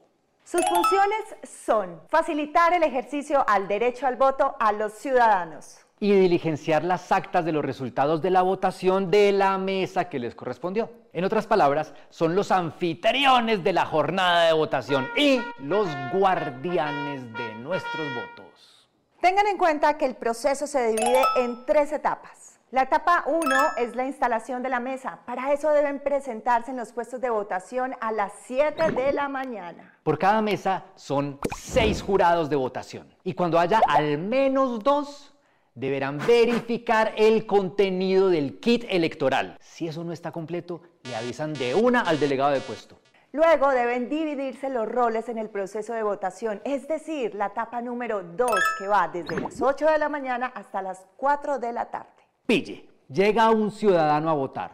Sus 0.50 0.62
funciones 0.66 1.36
son 1.64 2.00
facilitar 2.08 2.72
el 2.72 2.82
ejercicio 2.82 3.44
al 3.46 3.68
derecho 3.68 4.08
al 4.08 4.16
voto 4.16 4.56
a 4.58 4.72
los 4.72 4.94
ciudadanos. 4.94 5.78
Y 6.00 6.10
diligenciar 6.10 6.82
las 6.82 7.12
actas 7.12 7.44
de 7.44 7.52
los 7.52 7.64
resultados 7.64 8.20
de 8.20 8.30
la 8.30 8.42
votación 8.42 9.12
de 9.12 9.30
la 9.30 9.58
mesa 9.58 10.08
que 10.08 10.18
les 10.18 10.34
correspondió. 10.34 10.90
En 11.12 11.22
otras 11.22 11.46
palabras, 11.46 11.94
son 12.08 12.34
los 12.34 12.50
anfitriones 12.50 13.62
de 13.62 13.72
la 13.72 13.86
jornada 13.86 14.46
de 14.46 14.52
votación 14.52 15.06
y 15.16 15.40
los 15.60 15.86
guardianes 16.12 17.32
de 17.32 17.54
nuestros 17.54 18.08
votos. 18.12 18.88
Tengan 19.20 19.46
en 19.46 19.56
cuenta 19.56 19.96
que 19.96 20.06
el 20.06 20.16
proceso 20.16 20.66
se 20.66 20.88
divide 20.88 21.22
en 21.36 21.64
tres 21.64 21.92
etapas. 21.92 22.49
La 22.72 22.82
etapa 22.82 23.24
1 23.26 23.40
es 23.78 23.96
la 23.96 24.06
instalación 24.06 24.62
de 24.62 24.68
la 24.68 24.78
mesa. 24.78 25.18
Para 25.26 25.52
eso 25.52 25.70
deben 25.70 25.98
presentarse 25.98 26.70
en 26.70 26.76
los 26.76 26.92
puestos 26.92 27.20
de 27.20 27.28
votación 27.28 27.96
a 28.00 28.12
las 28.12 28.32
7 28.44 28.92
de 28.92 29.12
la 29.12 29.28
mañana. 29.28 29.92
Por 30.04 30.20
cada 30.20 30.40
mesa 30.40 30.84
son 30.94 31.40
6 31.56 32.00
jurados 32.00 32.48
de 32.48 32.54
votación. 32.54 33.12
Y 33.24 33.34
cuando 33.34 33.58
haya 33.58 33.80
al 33.88 34.18
menos 34.18 34.84
dos, 34.84 35.34
deberán 35.74 36.18
verificar 36.18 37.12
el 37.16 37.44
contenido 37.44 38.28
del 38.28 38.60
kit 38.60 38.84
electoral. 38.88 39.56
Si 39.60 39.88
eso 39.88 40.04
no 40.04 40.12
está 40.12 40.30
completo, 40.30 40.80
le 41.02 41.16
avisan 41.16 41.52
de 41.54 41.74
una 41.74 42.02
al 42.02 42.20
delegado 42.20 42.52
de 42.52 42.60
puesto. 42.60 43.00
Luego 43.32 43.70
deben 43.70 44.08
dividirse 44.08 44.68
los 44.68 44.88
roles 44.88 45.28
en 45.28 45.38
el 45.38 45.48
proceso 45.48 45.92
de 45.92 46.04
votación, 46.04 46.62
es 46.64 46.86
decir, 46.86 47.34
la 47.34 47.46
etapa 47.46 47.82
número 47.82 48.22
2 48.22 48.50
que 48.78 48.86
va 48.86 49.08
desde 49.08 49.40
las 49.40 49.60
8 49.60 49.86
de 49.86 49.98
la 49.98 50.08
mañana 50.08 50.52
hasta 50.54 50.82
las 50.82 51.04
4 51.16 51.58
de 51.58 51.72
la 51.72 51.86
tarde. 51.86 52.19
Pille, 52.50 52.84
llega 53.08 53.48
un 53.50 53.70
ciudadano 53.70 54.28
a 54.28 54.32
votar. 54.32 54.72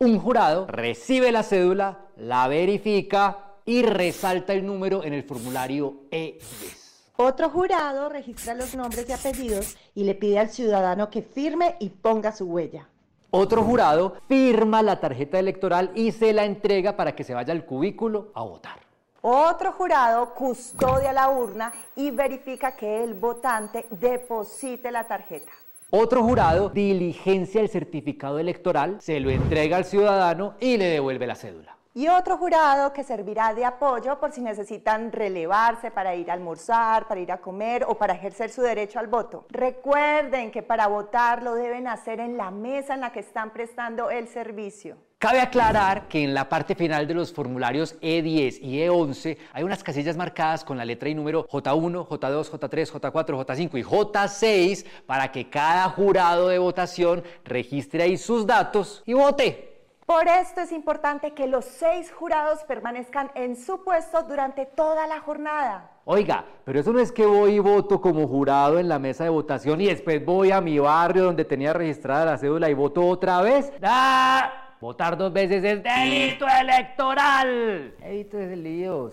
Un 0.00 0.18
jurado 0.18 0.66
recibe 0.66 1.30
la 1.30 1.44
cédula, 1.44 2.06
la 2.16 2.48
verifica 2.48 3.54
y 3.64 3.82
resalta 3.82 4.52
el 4.54 4.66
número 4.66 5.04
en 5.04 5.12
el 5.12 5.22
formulario 5.22 6.00
E10. 6.10 6.82
Otro 7.14 7.48
jurado 7.48 8.08
registra 8.08 8.54
los 8.54 8.74
nombres 8.74 9.08
y 9.08 9.12
apellidos 9.12 9.76
y 9.94 10.02
le 10.02 10.16
pide 10.16 10.40
al 10.40 10.48
ciudadano 10.50 11.10
que 11.10 11.22
firme 11.22 11.76
y 11.78 11.90
ponga 11.90 12.32
su 12.32 12.46
huella. 12.46 12.88
Otro 13.30 13.62
jurado 13.62 14.16
firma 14.26 14.82
la 14.82 14.98
tarjeta 14.98 15.38
electoral 15.38 15.92
y 15.94 16.10
se 16.10 16.32
la 16.32 16.44
entrega 16.44 16.96
para 16.96 17.14
que 17.14 17.22
se 17.22 17.34
vaya 17.34 17.52
al 17.52 17.64
cubículo 17.64 18.32
a 18.34 18.42
votar. 18.42 18.80
Otro 19.20 19.70
jurado 19.70 20.34
custodia 20.34 21.12
la 21.12 21.30
urna 21.30 21.72
y 21.94 22.10
verifica 22.10 22.74
que 22.74 23.04
el 23.04 23.14
votante 23.14 23.86
deposite 23.90 24.90
la 24.90 25.06
tarjeta. 25.06 25.52
Otro 25.94 26.22
jurado 26.22 26.70
diligencia 26.70 27.60
el 27.60 27.68
certificado 27.68 28.38
electoral, 28.38 28.96
se 29.02 29.20
lo 29.20 29.28
entrega 29.28 29.76
al 29.76 29.84
ciudadano 29.84 30.54
y 30.58 30.78
le 30.78 30.86
devuelve 30.86 31.26
la 31.26 31.34
cédula. 31.34 31.76
Y 31.92 32.08
otro 32.08 32.38
jurado 32.38 32.94
que 32.94 33.04
servirá 33.04 33.52
de 33.52 33.66
apoyo 33.66 34.18
por 34.18 34.32
si 34.32 34.40
necesitan 34.40 35.12
relevarse 35.12 35.90
para 35.90 36.14
ir 36.14 36.30
a 36.30 36.32
almorzar, 36.32 37.06
para 37.06 37.20
ir 37.20 37.30
a 37.30 37.42
comer 37.42 37.84
o 37.86 37.94
para 37.98 38.14
ejercer 38.14 38.48
su 38.48 38.62
derecho 38.62 38.98
al 38.98 39.08
voto. 39.08 39.44
Recuerden 39.50 40.50
que 40.50 40.62
para 40.62 40.86
votar 40.86 41.42
lo 41.42 41.54
deben 41.54 41.86
hacer 41.86 42.20
en 42.20 42.38
la 42.38 42.50
mesa 42.50 42.94
en 42.94 43.02
la 43.02 43.12
que 43.12 43.20
están 43.20 43.50
prestando 43.50 44.08
el 44.08 44.28
servicio. 44.28 44.96
Cabe 45.22 45.40
aclarar 45.40 46.08
que 46.08 46.24
en 46.24 46.34
la 46.34 46.48
parte 46.48 46.74
final 46.74 47.06
de 47.06 47.14
los 47.14 47.32
formularios 47.32 47.94
E10 48.00 48.58
y 48.60 48.80
E11 48.80 49.38
hay 49.52 49.62
unas 49.62 49.84
casillas 49.84 50.16
marcadas 50.16 50.64
con 50.64 50.76
la 50.76 50.84
letra 50.84 51.08
y 51.08 51.14
número 51.14 51.46
J1, 51.46 52.08
J2, 52.08 52.50
J3, 52.50 52.90
J4, 52.90 53.46
J5 53.46 53.78
y 53.78 53.84
J6 53.84 54.84
para 55.06 55.30
que 55.30 55.48
cada 55.48 55.90
jurado 55.90 56.48
de 56.48 56.58
votación 56.58 57.22
registre 57.44 58.02
ahí 58.02 58.16
sus 58.16 58.48
datos 58.48 59.04
y 59.06 59.12
vote. 59.12 59.86
Por 60.06 60.26
esto 60.26 60.62
es 60.62 60.72
importante 60.72 61.34
que 61.34 61.46
los 61.46 61.66
seis 61.66 62.10
jurados 62.10 62.64
permanezcan 62.64 63.30
en 63.36 63.54
su 63.54 63.84
puesto 63.84 64.24
durante 64.24 64.66
toda 64.66 65.06
la 65.06 65.20
jornada. 65.20 65.88
Oiga, 66.04 66.44
pero 66.64 66.80
eso 66.80 66.92
no 66.92 66.98
es 66.98 67.12
que 67.12 67.26
voy 67.26 67.52
y 67.52 67.58
voto 67.60 68.00
como 68.00 68.26
jurado 68.26 68.80
en 68.80 68.88
la 68.88 68.98
mesa 68.98 69.22
de 69.22 69.30
votación 69.30 69.80
y 69.82 69.86
después 69.86 70.24
voy 70.24 70.50
a 70.50 70.60
mi 70.60 70.80
barrio 70.80 71.22
donde 71.22 71.44
tenía 71.44 71.72
registrada 71.72 72.24
la 72.24 72.38
cédula 72.38 72.68
y 72.68 72.74
voto 72.74 73.06
otra 73.06 73.40
vez. 73.40 73.72
¡Ah! 73.84 74.61
Votar 74.82 75.16
dos 75.16 75.32
veces 75.32 75.62
es 75.62 75.80
delito 75.80 76.44
electoral. 76.60 77.94
Evite 78.02 78.56
líos. 78.56 79.12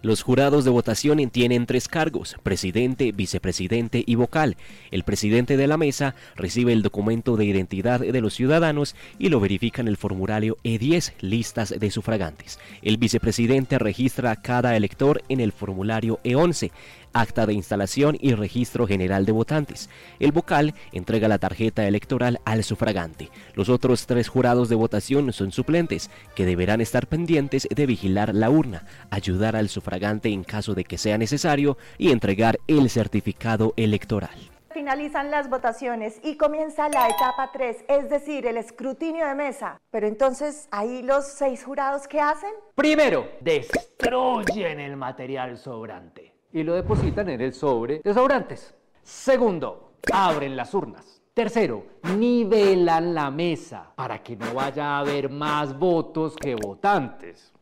Los 0.00 0.22
jurados 0.22 0.64
de 0.64 0.70
votación 0.70 1.18
tienen 1.30 1.66
tres 1.66 1.88
cargos, 1.88 2.36
presidente, 2.44 3.10
vicepresidente 3.10 4.04
y 4.06 4.14
vocal. 4.14 4.56
El 4.92 5.02
presidente 5.02 5.56
de 5.56 5.66
la 5.66 5.76
mesa 5.76 6.14
recibe 6.36 6.72
el 6.72 6.82
documento 6.82 7.36
de 7.36 7.46
identidad 7.46 7.98
de 7.98 8.20
los 8.20 8.34
ciudadanos 8.34 8.94
y 9.18 9.30
lo 9.30 9.40
verifica 9.40 9.80
en 9.80 9.88
el 9.88 9.96
formulario 9.96 10.58
E10, 10.62 11.14
listas 11.22 11.74
de 11.76 11.90
sufragantes. 11.90 12.60
El 12.82 12.98
vicepresidente 12.98 13.78
registra 13.80 14.30
a 14.30 14.42
cada 14.42 14.76
elector 14.76 15.22
en 15.28 15.40
el 15.40 15.50
formulario 15.50 16.20
E11 16.22 16.70
acta 17.14 17.46
de 17.46 17.54
instalación 17.54 18.18
y 18.20 18.34
registro 18.34 18.86
general 18.86 19.24
de 19.24 19.32
votantes. 19.32 19.88
El 20.18 20.32
vocal 20.32 20.74
entrega 20.92 21.28
la 21.28 21.38
tarjeta 21.38 21.86
electoral 21.86 22.40
al 22.44 22.64
sufragante. 22.64 23.30
Los 23.54 23.68
otros 23.68 24.06
tres 24.06 24.28
jurados 24.28 24.68
de 24.68 24.74
votación 24.74 25.32
son 25.32 25.52
suplentes, 25.52 26.10
que 26.34 26.44
deberán 26.44 26.80
estar 26.80 27.06
pendientes 27.06 27.66
de 27.74 27.86
vigilar 27.86 28.34
la 28.34 28.50
urna, 28.50 28.84
ayudar 29.10 29.56
al 29.56 29.68
sufragante 29.68 30.28
en 30.28 30.44
caso 30.44 30.74
de 30.74 30.84
que 30.84 30.98
sea 30.98 31.16
necesario 31.16 31.78
y 31.96 32.10
entregar 32.10 32.58
el 32.66 32.90
certificado 32.90 33.72
electoral 33.76 34.50
finalizan 34.74 35.30
las 35.30 35.48
votaciones 35.48 36.18
y 36.24 36.36
comienza 36.36 36.88
la 36.88 37.08
etapa 37.08 37.50
3, 37.52 37.84
es 37.88 38.10
decir, 38.10 38.44
el 38.44 38.56
escrutinio 38.56 39.24
de 39.24 39.34
mesa. 39.36 39.80
Pero 39.90 40.08
entonces, 40.08 40.68
¿ahí 40.72 41.00
los 41.00 41.26
seis 41.26 41.64
jurados 41.64 42.08
qué 42.08 42.20
hacen? 42.20 42.50
Primero, 42.74 43.28
destruyen 43.40 44.80
el 44.80 44.96
material 44.96 45.56
sobrante 45.56 46.33
y 46.54 46.62
lo 46.62 46.74
depositan 46.74 47.28
en 47.28 47.40
el 47.40 47.52
sobre 47.52 47.98
de 47.98 48.14
sobrantes. 48.14 48.74
Segundo, 49.02 49.94
abren 50.10 50.56
las 50.56 50.72
urnas. 50.72 51.20
Tercero, 51.34 51.84
nivelan 52.16 53.12
la 53.12 53.28
mesa 53.32 53.90
para 53.96 54.22
que 54.22 54.36
no 54.36 54.54
vaya 54.54 54.94
a 54.94 54.98
haber 55.00 55.28
más 55.30 55.76
votos 55.76 56.36
que 56.36 56.54
votantes. 56.54 57.52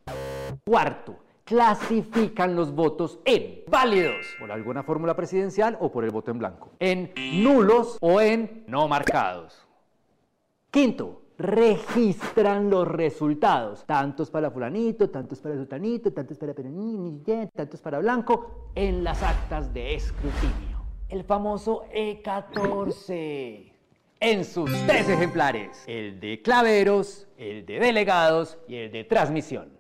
Cuarto, 0.63 1.17
clasifican 1.43 2.55
los 2.55 2.75
votos 2.75 3.19
en 3.25 3.63
válidos 3.67 4.27
por 4.39 4.53
alguna 4.53 4.83
fórmula 4.83 5.17
presidencial 5.17 5.79
o 5.81 5.91
por 5.91 6.05
el 6.05 6.11
voto 6.11 6.31
en 6.31 6.39
blanco, 6.39 6.73
en 6.79 7.13
nulos 7.43 7.97
o 7.99 8.21
en 8.21 8.65
no 8.67 8.89
marcados. 8.89 9.67
Quinto, 10.71 11.22
registran 11.43 12.71
los 12.71 12.89
resultados. 12.89 13.85
Tantos 13.85 14.31
para 14.31 14.51
fulanito, 14.51 15.11
tantos 15.11 15.41
para 15.41 15.57
sultanito, 15.57 16.13
tantos 16.13 16.39
para 16.39 16.55
peronini, 16.55 17.23
tantos 17.55 17.81
para 17.81 17.99
blanco, 17.99 18.71
en 18.75 19.05
las 19.05 19.23
actas 19.23 19.73
de 19.75 19.95
escrutinio. 19.95 20.83
El 21.09 21.25
famoso 21.25 21.85
E14. 21.93 23.73
En 24.21 24.45
sus 24.45 24.71
tres 24.87 25.09
ejemplares, 25.09 25.83
el 25.89 26.21
de 26.21 26.41
claveros, 26.43 27.27
el 27.37 27.67
de 27.67 27.81
delegados 27.81 28.57
y 28.69 28.77
el 28.77 28.93
de 28.93 29.03
transmisión. 29.03 29.77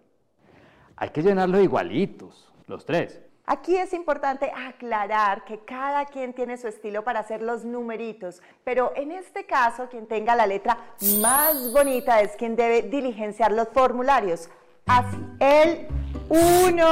Hay 0.96 1.10
que 1.10 1.22
llenarlos 1.22 1.62
igualitos, 1.62 2.52
los 2.66 2.84
tres. 2.84 3.20
Aquí 3.44 3.76
es 3.76 3.92
importante 3.92 4.50
aclarar 4.68 5.44
que 5.44 5.58
cada 5.64 6.04
quien 6.06 6.32
tiene 6.32 6.56
su 6.56 6.68
estilo 6.68 7.02
para 7.02 7.20
hacer 7.20 7.42
los 7.42 7.64
numeritos, 7.64 8.40
pero 8.62 8.92
en 8.94 9.10
este 9.10 9.46
caso 9.46 9.88
quien 9.90 10.06
tenga 10.06 10.36
la 10.36 10.46
letra 10.46 10.78
más 11.20 11.72
bonita 11.72 12.20
es 12.20 12.36
quien 12.36 12.54
debe 12.54 12.82
diligenciar 12.82 13.50
los 13.50 13.68
formularios. 13.74 14.48
Así, 14.86 15.16
el 15.40 15.88
1, 16.28 16.86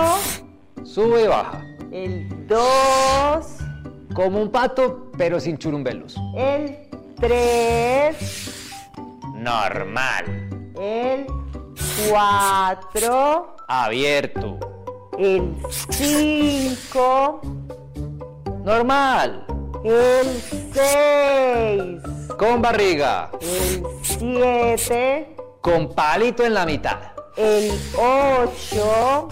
Sube 0.85 1.23
y 1.23 1.27
baja. 1.29 1.63
el 1.93 2.47
2, 2.49 2.59
Como 4.15 4.43
un 4.43 4.51
pato, 4.51 5.13
pero 5.17 5.39
sin 5.39 5.57
churumbelos. 5.57 6.17
el 6.37 6.89
3, 7.21 8.71
Normal. 9.35 10.25
el 10.81 11.27
4, 12.11 13.57
Abierto. 13.69 14.59
El 15.21 15.55
5, 15.91 17.41
Normal. 18.65 19.45
el 19.85 20.27
6, 20.73 22.27
Con 22.39 22.63
barriga. 22.63 23.31
el 23.41 23.85
7, 24.03 25.37
Con 25.61 25.93
palito 25.95 26.43
en 26.45 26.55
la 26.55 26.65
mitad. 26.65 26.99
el 27.37 27.71
8, 27.99 29.29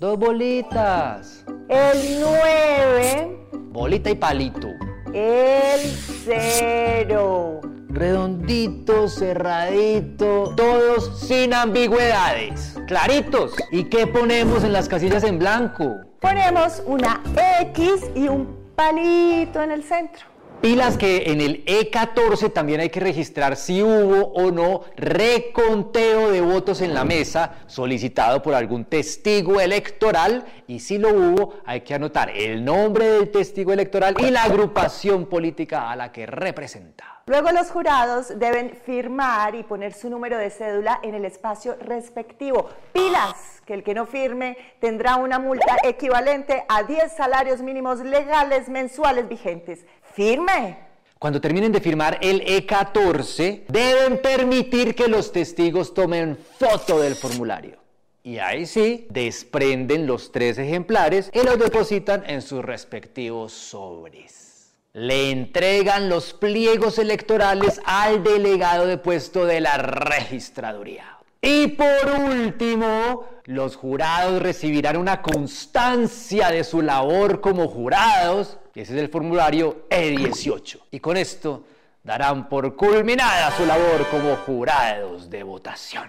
Dos 0.00 0.18
bolitas. 0.18 1.44
el 1.68 2.20
9, 2.20 3.48
Bolita 3.70 4.10
y 4.10 4.14
palito. 4.16 4.68
el 5.12 5.80
0. 6.24 7.60
Redondito, 7.94 9.08
cerradito, 9.08 10.52
todos 10.56 11.16
sin 11.20 11.54
ambigüedades. 11.54 12.76
Claritos. 12.88 13.54
¿Y 13.70 13.84
qué 13.84 14.08
ponemos 14.08 14.64
en 14.64 14.72
las 14.72 14.88
casillas 14.88 15.22
en 15.22 15.38
blanco? 15.38 16.00
Ponemos 16.18 16.82
una 16.86 17.22
X 17.60 18.10
y 18.16 18.26
un 18.26 18.72
palito 18.74 19.62
en 19.62 19.70
el 19.70 19.84
centro. 19.84 20.33
Pilas 20.64 20.96
que 20.96 21.30
en 21.30 21.42
el 21.42 21.62
E14 21.66 22.50
también 22.50 22.80
hay 22.80 22.88
que 22.88 22.98
registrar 22.98 23.54
si 23.54 23.82
hubo 23.82 24.32
o 24.32 24.50
no 24.50 24.80
reconteo 24.96 26.30
de 26.30 26.40
votos 26.40 26.80
en 26.80 26.94
la 26.94 27.04
mesa 27.04 27.56
solicitado 27.66 28.40
por 28.40 28.54
algún 28.54 28.86
testigo 28.86 29.60
electoral 29.60 30.42
y 30.66 30.80
si 30.80 30.96
lo 30.96 31.10
hubo 31.10 31.56
hay 31.66 31.82
que 31.82 31.92
anotar 31.92 32.30
el 32.30 32.64
nombre 32.64 33.04
del 33.04 33.30
testigo 33.30 33.74
electoral 33.74 34.16
y 34.18 34.30
la 34.30 34.44
agrupación 34.44 35.26
política 35.26 35.90
a 35.90 35.96
la 35.96 36.10
que 36.10 36.24
representa. 36.24 37.14
Luego 37.26 37.52
los 37.52 37.70
jurados 37.70 38.38
deben 38.38 38.76
firmar 38.84 39.54
y 39.54 39.62
poner 39.62 39.94
su 39.94 40.10
número 40.10 40.36
de 40.36 40.50
cédula 40.50 41.00
en 41.02 41.14
el 41.14 41.24
espacio 41.24 41.74
respectivo. 41.80 42.68
Pilas, 42.92 43.62
que 43.64 43.72
el 43.72 43.82
que 43.82 43.94
no 43.94 44.04
firme 44.04 44.58
tendrá 44.78 45.16
una 45.16 45.38
multa 45.38 45.76
equivalente 45.84 46.64
a 46.68 46.82
10 46.82 47.12
salarios 47.12 47.62
mínimos 47.62 48.00
legales 48.00 48.68
mensuales 48.68 49.26
vigentes. 49.26 49.86
¡Firme! 50.14 50.78
Cuando 51.18 51.40
terminen 51.40 51.72
de 51.72 51.80
firmar 51.80 52.18
el 52.20 52.44
E14, 52.44 53.64
deben 53.66 54.22
permitir 54.22 54.94
que 54.94 55.08
los 55.08 55.32
testigos 55.32 55.92
tomen 55.92 56.36
foto 56.36 57.00
del 57.00 57.16
formulario. 57.16 57.78
Y 58.22 58.38
ahí 58.38 58.64
sí, 58.64 59.06
desprenden 59.10 60.06
los 60.06 60.30
tres 60.30 60.56
ejemplares 60.58 61.30
y 61.34 61.42
los 61.42 61.58
depositan 61.58 62.22
en 62.28 62.42
sus 62.42 62.64
respectivos 62.64 63.52
sobres. 63.52 64.76
Le 64.92 65.32
entregan 65.32 66.08
los 66.08 66.32
pliegos 66.32 66.98
electorales 66.98 67.80
al 67.84 68.22
delegado 68.22 68.86
de 68.86 68.98
puesto 68.98 69.46
de 69.46 69.60
la 69.60 69.78
registraduría. 69.78 71.18
Y 71.42 71.68
por 71.68 72.20
último, 72.20 73.24
los 73.44 73.76
jurados 73.76 74.40
recibirán 74.40 74.96
una 74.96 75.20
constancia 75.20 76.50
de 76.50 76.62
su 76.62 76.80
labor 76.80 77.40
como 77.40 77.68
jurados, 77.68 78.58
ese 78.80 78.94
es 78.94 79.00
el 79.00 79.08
formulario 79.08 79.86
E18. 79.88 80.80
Y 80.90 81.00
con 81.00 81.16
esto 81.16 81.64
darán 82.02 82.48
por 82.48 82.76
culminada 82.76 83.50
su 83.56 83.64
labor 83.64 84.06
como 84.10 84.36
jurados 84.36 85.30
de 85.30 85.42
votación. 85.42 86.08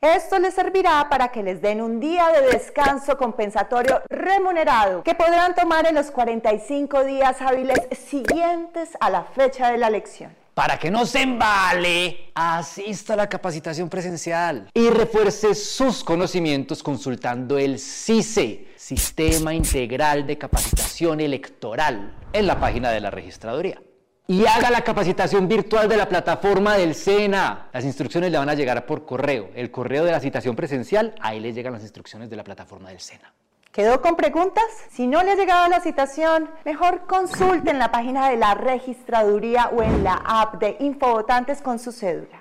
Esto 0.00 0.38
les 0.38 0.54
servirá 0.54 1.08
para 1.10 1.28
que 1.28 1.42
les 1.42 1.60
den 1.60 1.82
un 1.82 2.00
día 2.00 2.28
de 2.28 2.52
descanso 2.52 3.18
compensatorio 3.18 4.00
remunerado 4.08 5.02
que 5.02 5.14
podrán 5.14 5.54
tomar 5.54 5.86
en 5.86 5.94
los 5.94 6.10
45 6.10 7.04
días 7.04 7.42
hábiles 7.42 7.78
siguientes 8.08 8.96
a 8.98 9.10
la 9.10 9.24
fecha 9.24 9.70
de 9.70 9.76
la 9.76 9.88
elección. 9.88 10.34
Para 10.54 10.78
que 10.78 10.90
no 10.90 11.04
se 11.04 11.20
embale, 11.20 12.32
asista 12.34 13.12
a 13.12 13.16
la 13.16 13.28
capacitación 13.28 13.90
presencial 13.90 14.70
y 14.72 14.88
refuerce 14.88 15.54
sus 15.54 16.02
conocimientos 16.02 16.82
consultando 16.82 17.58
el 17.58 17.78
CICE, 17.78 18.69
Sistema 18.90 19.54
Integral 19.54 20.26
de 20.26 20.36
Capacitación 20.36 21.20
Electoral, 21.20 22.12
en 22.32 22.44
la 22.44 22.58
página 22.58 22.90
de 22.90 23.00
la 23.00 23.08
registraduría. 23.08 23.80
Y 24.26 24.44
haga 24.46 24.68
la 24.68 24.82
capacitación 24.82 25.46
virtual 25.46 25.88
de 25.88 25.96
la 25.96 26.08
plataforma 26.08 26.74
del 26.74 26.96
SENA. 26.96 27.68
Las 27.72 27.84
instrucciones 27.84 28.32
le 28.32 28.38
van 28.38 28.48
a 28.48 28.54
llegar 28.54 28.86
por 28.86 29.06
correo. 29.06 29.50
El 29.54 29.70
correo 29.70 30.04
de 30.04 30.10
la 30.10 30.18
citación 30.18 30.56
presencial, 30.56 31.14
ahí 31.20 31.38
le 31.38 31.52
llegan 31.52 31.72
las 31.72 31.82
instrucciones 31.82 32.30
de 32.30 32.34
la 32.34 32.42
plataforma 32.42 32.88
del 32.88 32.98
SENA. 32.98 33.32
¿Quedó 33.70 34.02
con 34.02 34.16
preguntas? 34.16 34.64
Si 34.90 35.06
no 35.06 35.22
le 35.22 35.30
ha 35.30 35.36
llegado 35.36 35.68
la 35.68 35.78
citación, 35.78 36.50
mejor 36.64 37.06
consulte 37.06 37.70
en 37.70 37.78
la 37.78 37.92
página 37.92 38.28
de 38.28 38.38
la 38.38 38.54
registraduría 38.54 39.68
o 39.68 39.84
en 39.84 40.02
la 40.02 40.20
app 40.26 40.56
de 40.60 40.78
Infovotantes 40.80 41.62
con 41.62 41.78
su 41.78 41.92
cédula. 41.92 42.39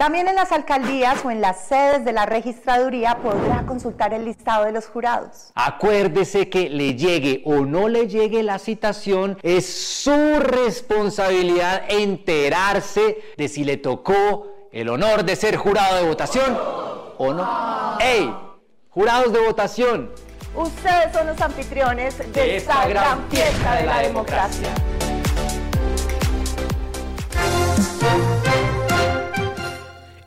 También 0.00 0.28
en 0.28 0.34
las 0.34 0.50
alcaldías 0.50 1.22
o 1.26 1.30
en 1.30 1.42
las 1.42 1.66
sedes 1.66 2.06
de 2.06 2.14
la 2.14 2.24
registraduría 2.24 3.18
podrá 3.18 3.66
consultar 3.66 4.14
el 4.14 4.24
listado 4.24 4.64
de 4.64 4.72
los 4.72 4.86
jurados. 4.86 5.52
Acuérdese 5.54 6.48
que 6.48 6.70
le 6.70 6.94
llegue 6.94 7.42
o 7.44 7.66
no 7.66 7.86
le 7.86 8.08
llegue 8.08 8.42
la 8.42 8.58
citación, 8.58 9.36
es 9.42 9.66
su 9.66 10.40
responsabilidad 10.40 11.82
enterarse 11.86 13.18
de 13.36 13.48
si 13.48 13.62
le 13.62 13.76
tocó 13.76 14.46
el 14.72 14.88
honor 14.88 15.22
de 15.22 15.36
ser 15.36 15.58
jurado 15.58 15.96
de 15.96 16.08
votación 16.08 16.56
o 17.18 17.34
no. 17.34 17.98
¡Ey! 18.00 18.34
Jurados 18.88 19.34
de 19.34 19.40
votación, 19.40 20.10
Ustedes 20.54 21.12
son 21.12 21.26
los 21.26 21.40
anfitriones 21.40 22.18
de, 22.18 22.24
De 22.26 22.56
esta, 22.56 22.88
gran 22.88 23.28
fiesta 23.28 23.74
de 23.74 23.86
la 23.86 23.98
democracia. 24.00 24.70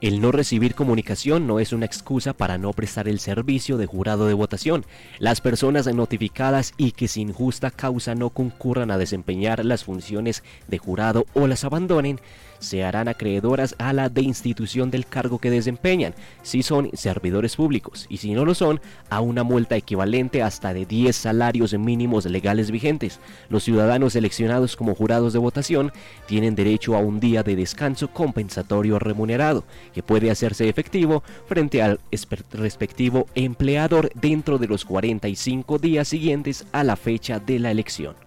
El 0.03 0.19
no 0.19 0.33
recibir 0.33 0.75
comunicación 0.75 1.47
no 1.47 1.61
es 1.61 1.71
una 1.71 1.85
excusa 1.85 2.33
para 2.33 2.57
no 2.57 2.73
prestar 2.73 3.07
el 3.07 3.21
servicio 3.21 3.77
de 3.77 3.85
jurado 3.85 4.27
de 4.27 4.33
votación. 4.33 4.85
Las 5.17 5.39
personas 5.39 5.87
notificadas 5.87 6.73
y 6.75 6.91
que 6.91 7.07
sin 7.07 7.31
justa 7.31 7.71
causa 7.71 8.13
no 8.13 8.29
concurran 8.29 8.91
a 8.91 8.97
desempeñar 8.97 9.63
las 9.63 9.85
funciones 9.85 10.43
de 10.67 10.77
jurado 10.77 11.25
o 11.33 11.47
las 11.47 11.63
abandonen, 11.63 12.19
se 12.63 12.83
harán 12.83 13.07
acreedoras 13.07 13.75
a 13.77 13.93
la 13.93 14.09
deinstitución 14.09 14.89
del 14.89 15.05
cargo 15.05 15.37
que 15.39 15.51
desempeñan, 15.51 16.15
si 16.41 16.63
son 16.63 16.89
servidores 16.93 17.55
públicos, 17.55 18.05
y 18.09 18.17
si 18.17 18.33
no 18.33 18.45
lo 18.45 18.55
son, 18.55 18.81
a 19.09 19.21
una 19.21 19.43
multa 19.43 19.75
equivalente 19.75 20.41
hasta 20.41 20.73
de 20.73 20.85
10 20.85 21.15
salarios 21.15 21.73
mínimos 21.77 22.25
legales 22.25 22.71
vigentes. 22.71 23.19
Los 23.49 23.63
ciudadanos 23.63 24.13
seleccionados 24.13 24.75
como 24.75 24.95
jurados 24.95 25.33
de 25.33 25.39
votación 25.39 25.91
tienen 26.25 26.55
derecho 26.55 26.95
a 26.95 26.99
un 26.99 27.19
día 27.19 27.43
de 27.43 27.55
descanso 27.55 28.09
compensatorio 28.11 28.97
remunerado, 28.97 29.63
que 29.93 30.01
puede 30.01 30.31
hacerse 30.31 30.69
efectivo 30.69 31.21
frente 31.47 31.81
al 31.81 31.99
espe- 32.11 32.43
respectivo 32.53 33.27
empleador 33.35 34.09
dentro 34.15 34.57
de 34.57 34.67
los 34.67 34.85
45 34.85 35.77
días 35.79 36.07
siguientes 36.07 36.65
a 36.71 36.83
la 36.83 36.95
fecha 36.95 37.39
de 37.39 37.59
la 37.59 37.71
elección. 37.71 38.22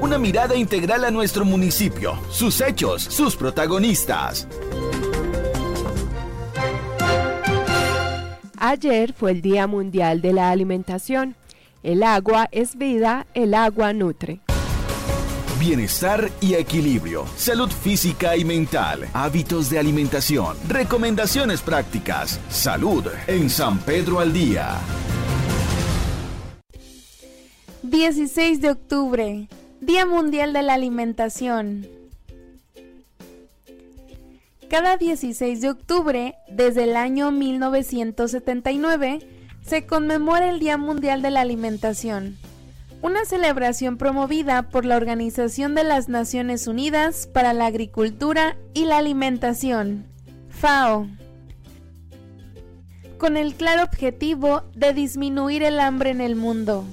Una 0.00 0.16
mirada 0.16 0.54
integral 0.54 1.04
a 1.04 1.10
nuestro 1.10 1.44
municipio, 1.44 2.18
sus 2.30 2.60
hechos, 2.60 3.02
sus 3.02 3.34
protagonistas. 3.34 4.46
Ayer 8.56 9.12
fue 9.12 9.32
el 9.32 9.42
Día 9.42 9.66
Mundial 9.66 10.20
de 10.20 10.32
la 10.32 10.50
Alimentación. 10.50 11.34
El 11.82 12.04
agua 12.04 12.48
es 12.52 12.76
vida, 12.76 13.26
el 13.34 13.54
agua 13.54 13.92
nutre. 13.92 14.40
bienestar 15.58 16.30
y 16.40 16.54
equilibrio, 16.54 17.24
salud 17.36 17.68
física 17.68 18.36
y 18.36 18.44
mental, 18.44 19.08
hábitos 19.12 19.68
de 19.68 19.80
alimentación, 19.80 20.56
recomendaciones 20.68 21.60
prácticas, 21.62 22.38
salud 22.48 23.04
en 23.26 23.50
San 23.50 23.78
Pedro 23.80 24.20
al 24.20 24.32
Día. 24.32 24.76
16 27.82 28.60
de 28.60 28.70
octubre, 28.70 29.48
Día 29.80 30.06
Mundial 30.06 30.52
de 30.52 30.62
la 30.62 30.74
Alimentación. 30.74 31.86
Cada 34.68 34.96
16 34.96 35.60
de 35.60 35.70
octubre, 35.70 36.34
desde 36.48 36.82
el 36.82 36.96
año 36.96 37.30
1979, 37.30 39.20
se 39.62 39.86
conmemora 39.86 40.50
el 40.50 40.58
Día 40.58 40.78
Mundial 40.78 41.22
de 41.22 41.30
la 41.30 41.42
Alimentación, 41.42 42.36
una 43.02 43.24
celebración 43.24 43.98
promovida 43.98 44.68
por 44.68 44.84
la 44.84 44.96
Organización 44.96 45.76
de 45.76 45.84
las 45.84 46.08
Naciones 46.08 46.66
Unidas 46.66 47.28
para 47.32 47.52
la 47.52 47.66
Agricultura 47.66 48.56
y 48.74 48.84
la 48.84 48.98
Alimentación, 48.98 50.06
FAO, 50.48 51.06
con 53.16 53.36
el 53.36 53.54
claro 53.54 53.84
objetivo 53.84 54.64
de 54.74 54.92
disminuir 54.92 55.62
el 55.62 55.78
hambre 55.78 56.10
en 56.10 56.20
el 56.20 56.34
mundo. 56.34 56.84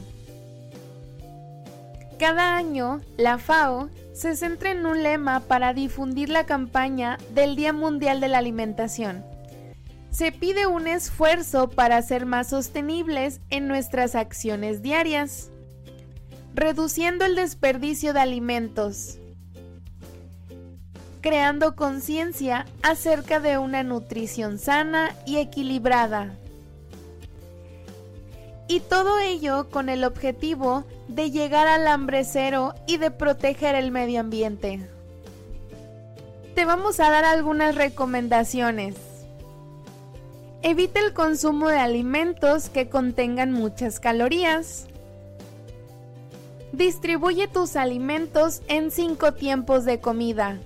Cada 2.19 2.55
año, 2.55 3.01
la 3.17 3.37
FAO 3.37 3.89
se 4.13 4.37
centra 4.37 4.71
en 4.71 4.85
un 4.85 5.03
lema 5.03 5.41
para 5.41 5.73
difundir 5.73 6.29
la 6.29 6.45
campaña 6.45 7.17
del 7.33 7.57
Día 7.57 7.73
Mundial 7.73 8.21
de 8.21 8.29
la 8.29 8.37
Alimentación. 8.37 9.25
Se 10.11 10.31
pide 10.31 10.65
un 10.65 10.87
esfuerzo 10.87 11.69
para 11.69 12.01
ser 12.01 12.25
más 12.25 12.47
sostenibles 12.47 13.41
en 13.49 13.67
nuestras 13.67 14.15
acciones 14.15 14.81
diarias, 14.81 15.49
reduciendo 16.53 17.25
el 17.25 17.35
desperdicio 17.35 18.13
de 18.13 18.21
alimentos, 18.21 19.17
creando 21.19 21.75
conciencia 21.75 22.65
acerca 22.81 23.41
de 23.41 23.57
una 23.57 23.83
nutrición 23.83 24.57
sana 24.57 25.13
y 25.25 25.35
equilibrada. 25.37 26.37
Y 28.67 28.79
todo 28.79 29.19
ello 29.19 29.69
con 29.69 29.89
el 29.89 30.03
objetivo 30.03 30.85
de 31.07 31.29
llegar 31.29 31.67
al 31.67 31.87
hambre 31.87 32.23
cero 32.25 32.73
y 32.87 32.97
de 32.97 33.11
proteger 33.11 33.75
el 33.75 33.91
medio 33.91 34.19
ambiente. 34.19 34.89
Te 36.55 36.65
vamos 36.65 36.99
a 36.99 37.11
dar 37.11 37.25
algunas 37.25 37.75
recomendaciones. 37.75 38.95
Evita 40.63 40.99
el 40.99 41.13
consumo 41.13 41.67
de 41.67 41.77
alimentos 41.77 42.69
que 42.69 42.89
contengan 42.89 43.51
muchas 43.51 43.99
calorías. 43.99 44.87
Distribuye 46.71 47.47
tus 47.47 47.75
alimentos 47.75 48.61
en 48.67 48.89
cinco 48.89 49.33
tiempos 49.33 49.85
de 49.85 49.99
comida. 49.99 50.57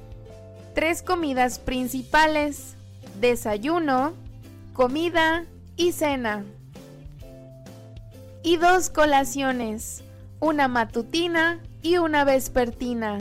Tres 0.73 1.01
comidas 1.01 1.59
principales, 1.59 2.75
desayuno, 3.19 4.13
comida 4.73 5.45
y 5.75 5.91
cena. 5.91 6.45
Y 8.41 8.55
dos 8.55 8.89
colaciones, 8.89 10.01
una 10.39 10.67
matutina 10.67 11.59
y 11.81 11.97
una 11.97 12.23
vespertina. 12.23 13.19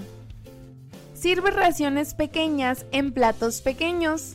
Sirve 1.15 1.51
raciones 1.51 2.15
pequeñas 2.15 2.87
en 2.93 3.13
platos 3.13 3.61
pequeños. 3.61 4.35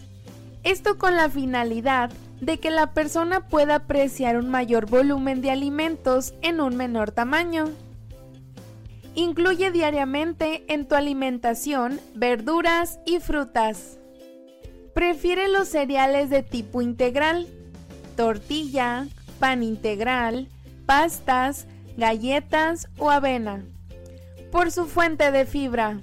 Esto 0.63 0.97
con 0.97 1.15
la 1.15 1.29
finalidad 1.29 2.11
de 2.41 2.59
que 2.59 2.69
la 2.69 2.93
persona 2.93 3.47
pueda 3.47 3.75
apreciar 3.75 4.37
un 4.37 4.49
mayor 4.49 4.87
volumen 4.87 5.41
de 5.41 5.51
alimentos 5.51 6.33
en 6.41 6.59
un 6.59 6.75
menor 6.75 7.11
tamaño. 7.11 7.69
Incluye 9.15 9.71
diariamente 9.71 10.65
en 10.67 10.85
tu 10.85 10.95
alimentación 10.95 12.01
verduras 12.15 12.99
y 13.05 13.19
frutas. 13.19 13.97
Prefiere 14.93 15.47
los 15.47 15.69
cereales 15.69 16.29
de 16.29 16.43
tipo 16.43 16.81
integral, 16.81 17.47
tortilla, 18.17 19.07
pan 19.39 19.63
integral, 19.63 20.49
pastas, 20.85 21.67
galletas 21.97 22.87
o 22.97 23.09
avena, 23.09 23.65
por 24.51 24.71
su 24.71 24.85
fuente 24.85 25.31
de 25.31 25.45
fibra. 25.45 26.01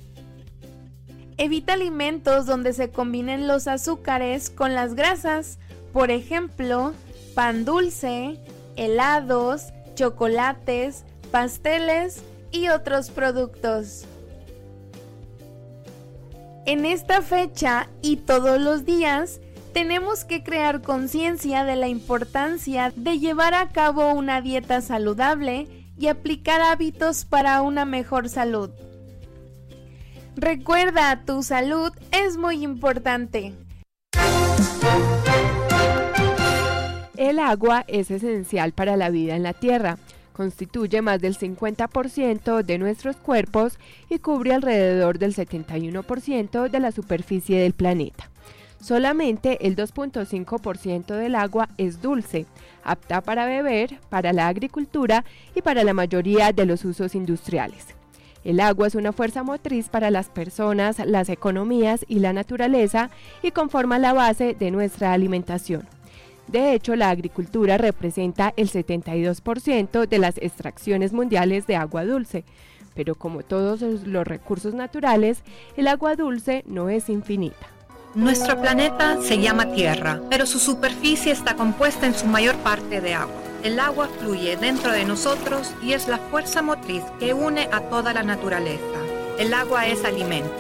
Evita 1.37 1.73
alimentos 1.73 2.47
donde 2.47 2.73
se 2.73 2.90
combinen 2.90 3.49
los 3.49 3.66
azúcares 3.66 4.51
con 4.51 4.75
las 4.75 4.95
grasas, 4.95 5.59
por 5.93 6.11
ejemplo, 6.11 6.93
pan 7.35 7.64
dulce, 7.64 8.38
helados, 8.77 9.73
chocolates, 9.95 11.05
pasteles 11.31 12.23
y 12.51 12.69
otros 12.69 13.11
productos. 13.11 14.05
En 16.66 16.85
esta 16.85 17.23
fecha 17.23 17.88
y 18.03 18.16
todos 18.16 18.61
los 18.61 18.85
días, 18.85 19.40
tenemos 19.72 20.24
que 20.24 20.42
crear 20.42 20.83
conciencia 20.83 21.64
de 21.64 21.76
la 21.76 21.88
importancia 21.88 22.92
de 22.94 23.18
llevar 23.18 23.54
a 23.54 23.68
cabo 23.70 24.12
una 24.12 24.40
dieta 24.40 24.80
saludable 24.80 25.66
y 25.98 26.09
aplicar 26.09 26.61
hábitos 26.61 27.24
para 27.24 27.62
una 27.62 27.85
mejor 27.85 28.28
salud. 28.28 28.70
Recuerda, 30.37 31.22
tu 31.24 31.42
salud 31.42 31.92
es 32.12 32.37
muy 32.37 32.62
importante. 32.62 33.52
El 37.16 37.38
agua 37.38 37.85
es 37.87 38.11
esencial 38.11 38.72
para 38.72 38.96
la 38.96 39.11
vida 39.11 39.37
en 39.37 39.42
la 39.42 39.52
Tierra. 39.52 39.98
Constituye 40.33 41.02
más 41.02 41.20
del 41.20 41.37
50% 41.37 42.62
de 42.62 42.78
nuestros 42.78 43.16
cuerpos 43.16 43.78
y 44.09 44.20
cubre 44.20 44.54
alrededor 44.54 45.18
del 45.18 45.35
71% 45.35 46.70
de 46.70 46.80
la 46.80 46.92
superficie 46.92 47.61
del 47.61 47.74
planeta. 47.74 48.30
Solamente 48.81 49.66
el 49.66 49.77
2.5% 49.77 51.14
del 51.14 51.35
agua 51.35 51.69
es 51.77 52.01
dulce, 52.01 52.47
apta 52.83 53.21
para 53.21 53.45
beber, 53.45 53.99
para 54.09 54.33
la 54.33 54.49
agricultura 54.49 55.25
y 55.55 55.61
para 55.61 55.85
la 55.85 55.93
mayoría 55.93 56.53
de 56.53 56.64
los 56.64 56.85
usos 56.87 57.14
industriales. 57.14 57.88
El 58.43 58.59
agua 58.59 58.87
es 58.87 58.95
una 58.95 59.12
fuerza 59.12 59.43
motriz 59.43 59.90
para 59.90 60.11
las 60.11 60.31
personas, 60.31 60.99
las 61.05 61.29
economías 61.29 62.07
y 62.09 62.21
la 62.21 62.33
naturaleza 62.33 63.11
y 63.43 63.51
conforma 63.51 63.99
la 63.99 64.14
base 64.14 64.57
de 64.59 64.71
nuestra 64.71 65.12
alimentación. 65.12 65.87
De 66.49 66.73
hecho, 66.73 66.97
la 66.97 67.11
agricultura 67.11 67.77
representa 67.77 68.55
el 68.57 68.71
72% 68.71 70.09
de 70.09 70.19
las 70.19 70.38
extracciones 70.38 71.12
mundiales 71.12 71.66
de 71.66 71.77
agua 71.77 72.07
dulce, 72.07 72.45
pero 72.95 73.14
como 73.14 73.43
todos 73.43 73.83
los 73.83 74.27
recursos 74.27 74.73
naturales, 74.73 75.43
el 75.77 75.87
agua 75.87 76.16
dulce 76.16 76.64
no 76.66 76.88
es 76.88 77.11
infinita. 77.11 77.80
Nuestro 78.14 78.61
planeta 78.61 79.23
se 79.23 79.38
llama 79.38 79.70
Tierra, 79.73 80.20
pero 80.29 80.44
su 80.44 80.59
superficie 80.59 81.31
está 81.31 81.55
compuesta 81.55 82.07
en 82.07 82.14
su 82.14 82.27
mayor 82.27 82.57
parte 82.57 83.01
de 83.01 83.14
agua. 83.14 83.40
El 83.62 83.79
agua 83.79 84.09
fluye 84.18 84.57
dentro 84.57 84.90
de 84.90 85.05
nosotros 85.05 85.70
y 85.81 85.92
es 85.92 86.09
la 86.09 86.18
fuerza 86.18 86.61
motriz 86.61 87.05
que 87.20 87.35
une 87.35 87.68
a 87.70 87.83
toda 87.83 88.12
la 88.12 88.25
naturaleza. 88.25 88.83
El 89.38 89.55
agua 89.55 89.87
es 89.87 90.05
alimento, 90.05 90.53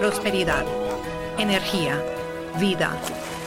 prosperidad, 0.00 0.64
energía, 1.38 2.02
vida. 2.58 2.90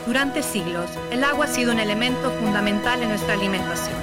Durante 0.08 0.42
siglos, 0.42 0.90
el 1.12 1.22
agua 1.26 1.44
ha 1.44 1.50
sido 1.50 1.74
un 1.74 1.80
elemento 1.80 2.32
fundamental 2.40 3.04
en 3.04 3.10
nuestra 3.10 3.34
alimentación. 3.34 3.98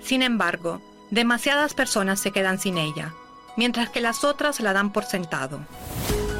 Sin 0.00 0.22
embargo, 0.22 0.80
demasiadas 1.10 1.74
personas 1.74 2.20
se 2.20 2.30
quedan 2.30 2.60
sin 2.60 2.78
ella, 2.78 3.12
mientras 3.56 3.90
que 3.90 4.00
las 4.00 4.22
otras 4.22 4.60
la 4.60 4.72
dan 4.72 4.92
por 4.92 5.04
sentado 5.04 5.58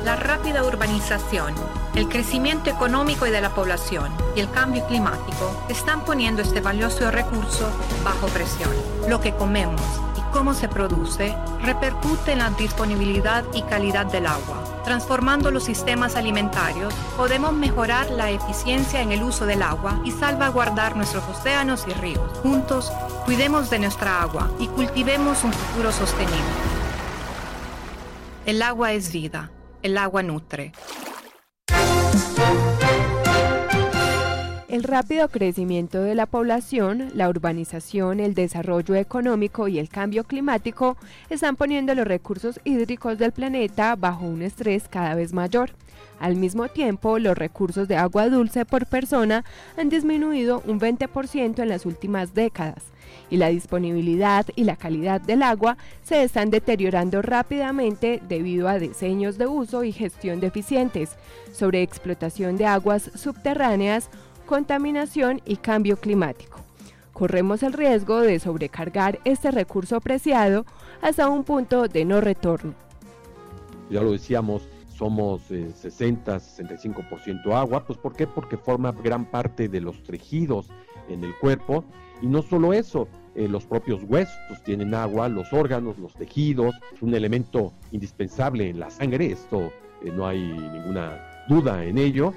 la 0.07 0.15
rápida 0.15 0.63
urbanización, 0.63 1.53
el 1.97 2.09
crecimiento 2.09 2.71
económico 2.71 3.27
y 3.27 3.31
de 3.33 3.41
la 3.41 3.51
población 3.51 4.09
y 4.37 4.41
el 4.41 4.49
cambio 4.53 4.87
climático 4.87 5.65
están 5.69 6.05
poniendo 6.05 6.43
este 6.43 6.61
valioso 6.61 7.11
recurso 7.11 7.69
bajo 8.05 8.29
presión. 8.29 8.71
Lo 9.09 9.21
que 9.21 9.35
comemos 9.35 9.81
y 10.17 10.21
cómo 10.33 10.55
se 10.55 10.69
produce 10.69 11.35
repercute 11.61 12.31
en 12.31 12.39
la 12.39 12.51
disponibilidad 12.51 13.43
y 13.53 13.63
calidad 13.63 14.07
del 14.07 14.29
agua. 14.29 14.63
Transformando 14.85 15.51
los 15.51 15.65
sistemas 15.65 16.15
alimentarios, 16.15 16.95
podemos 17.17 17.53
mejorar 17.53 18.09
la 18.11 18.31
eficiencia 18.31 19.03
en 19.03 19.11
el 19.11 19.25
uso 19.25 19.45
del 19.45 19.61
agua 19.61 20.01
y 20.05 20.13
salvaguardar 20.13 20.95
nuestros 20.95 21.25
océanos 21.25 21.85
y 21.89 21.95
ríos. 21.95 22.31
Juntos, 22.45 22.93
cuidemos 23.25 23.71
de 23.71 23.81
nuestra 23.81 24.23
agua 24.23 24.53
y 24.61 24.69
cultivemos 24.69 25.43
un 25.43 25.53
futuro 25.53 25.91
sostenible. 25.91 26.39
El 28.45 28.63
agua 28.63 28.93
es 28.93 29.11
vida 29.11 29.51
el 29.87 29.99
agua 29.99 30.25
nutre. 30.25 30.73
El 34.69 34.83
rápido 34.83 35.29
crecimiento 35.29 36.03
de 36.03 36.17
la 36.17 36.27
población, 36.27 37.11
la 37.15 37.29
urbanización, 37.29 38.19
el 38.19 38.35
desarrollo 38.35 38.97
económico 38.97 39.69
y 39.69 39.79
el 39.79 39.89
cambio 39.89 40.25
climático 40.25 40.97
están 41.31 41.55
poniendo 41.55 41.95
los 41.95 42.07
recursos 42.07 42.61
hídricos 42.65 43.17
del 43.17 43.31
planeta 43.31 43.95
bajo 43.95 44.27
un 44.27 44.43
estrés 44.43 44.89
cada 44.89 45.15
vez 45.15 45.33
mayor. 45.33 45.71
Al 46.19 46.35
mismo 46.35 46.67
tiempo, 46.67 47.21
los 47.21 47.39
recursos 47.39 47.87
de 47.87 47.97
agua 47.97 48.29
dulce 48.29 48.65
por 48.65 48.87
persona 48.87 49.45
han 49.79 49.89
disminuido 49.89 50.63
un 50.67 50.81
20% 50.81 51.63
en 51.63 51.69
las 51.69 51.87
últimas 51.87 52.35
décadas 52.35 52.83
y 53.31 53.37
la 53.37 53.49
disponibilidad 53.49 54.47
y 54.55 54.65
la 54.65 54.77
calidad 54.77 55.21
del 55.21 55.43
agua 55.43 55.77
se 56.03 56.23
están 56.23 56.51
deteriorando 56.51 57.23
rápidamente 57.23 58.23
debido 58.29 58.69
a 58.69 58.79
diseños 58.79 59.39
de 59.39 59.47
uso 59.47 59.85
y 59.85 59.93
gestión 59.93 60.41
deficientes, 60.41 61.17
sobre 61.53 61.83
explotación 61.83 62.57
de 62.57 62.67
aguas 62.67 63.11
subterráneas, 63.15 64.11
contaminación 64.47 65.41
y 65.45 65.57
cambio 65.57 65.97
climático. 65.97 66.61
Corremos 67.13 67.63
el 67.63 67.73
riesgo 67.73 68.21
de 68.21 68.39
sobrecargar 68.39 69.21
este 69.25 69.51
recurso 69.51 70.01
preciado 70.01 70.67
hasta 71.01 71.29
un 71.29 71.45
punto 71.45 71.89
de 71.89 72.05
no 72.05 72.21
retorno. 72.21 72.75
Ya 73.89 74.03
lo 74.03 74.13
decíamos, 74.13 74.69
somos 74.97 75.43
60, 75.43 76.37
eh, 76.37 76.39
65% 76.39 77.55
agua, 77.55 77.87
pues 77.87 77.99
¿por 77.99 78.15
qué? 78.15 78.27
Porque 78.27 78.57
forma 78.57 78.93
gran 78.93 79.25
parte 79.27 79.69
de 79.69 79.81
los 79.81 80.03
tejidos 80.03 80.69
en 81.09 81.23
el 81.23 81.35
cuerpo 81.37 81.85
y 82.23 82.27
no 82.27 82.43
solo 82.43 82.73
eso, 82.73 83.09
eh, 83.35 83.49
los 83.49 83.67
propios 83.67 84.03
huesos 84.05 84.63
tienen 84.65 84.95
agua, 84.95 85.29
los 85.29 85.53
órganos, 85.53 85.99
los 85.99 86.15
tejidos, 86.15 86.75
es 86.95 87.03
un 87.03 87.15
elemento 87.15 87.75
indispensable 87.93 88.71
en 88.71 88.81
la 88.81 88.89
sangre, 88.89 89.27
esto 89.27 89.71
eh, 90.03 90.11
no 90.11 90.27
hay 90.27 90.41
ninguna 90.41 91.45
duda 91.47 91.85
en 91.85 91.99
ello, 91.99 92.33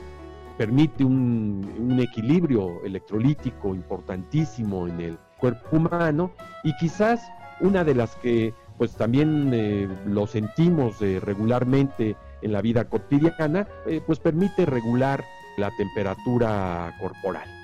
permite 0.58 1.06
un, 1.06 1.98
equilibrio 2.02 2.84
electrolítico 2.84 3.74
importantísimo 3.74 4.88
en 4.88 5.00
el 5.02 5.18
cuerpo 5.38 5.78
humano 5.78 6.32
y 6.64 6.76
quizás 6.78 7.22
una 7.62 7.84
de 7.84 7.96
las 7.96 8.16
que 8.18 8.54
pues 8.78 8.96
también 8.96 9.52
eh, 9.54 9.88
lo 10.06 10.28
sentimos 10.28 11.00
regularmente 11.00 12.16
en 12.42 12.54
la 12.54 12.62
vida 12.62 12.86
cotidiana, 12.86 13.68
pues 14.06 14.20
permite 14.20 14.66
regular 14.66 15.24
la 15.58 15.70
temperatura 15.78 16.96
corporal. 17.02 17.59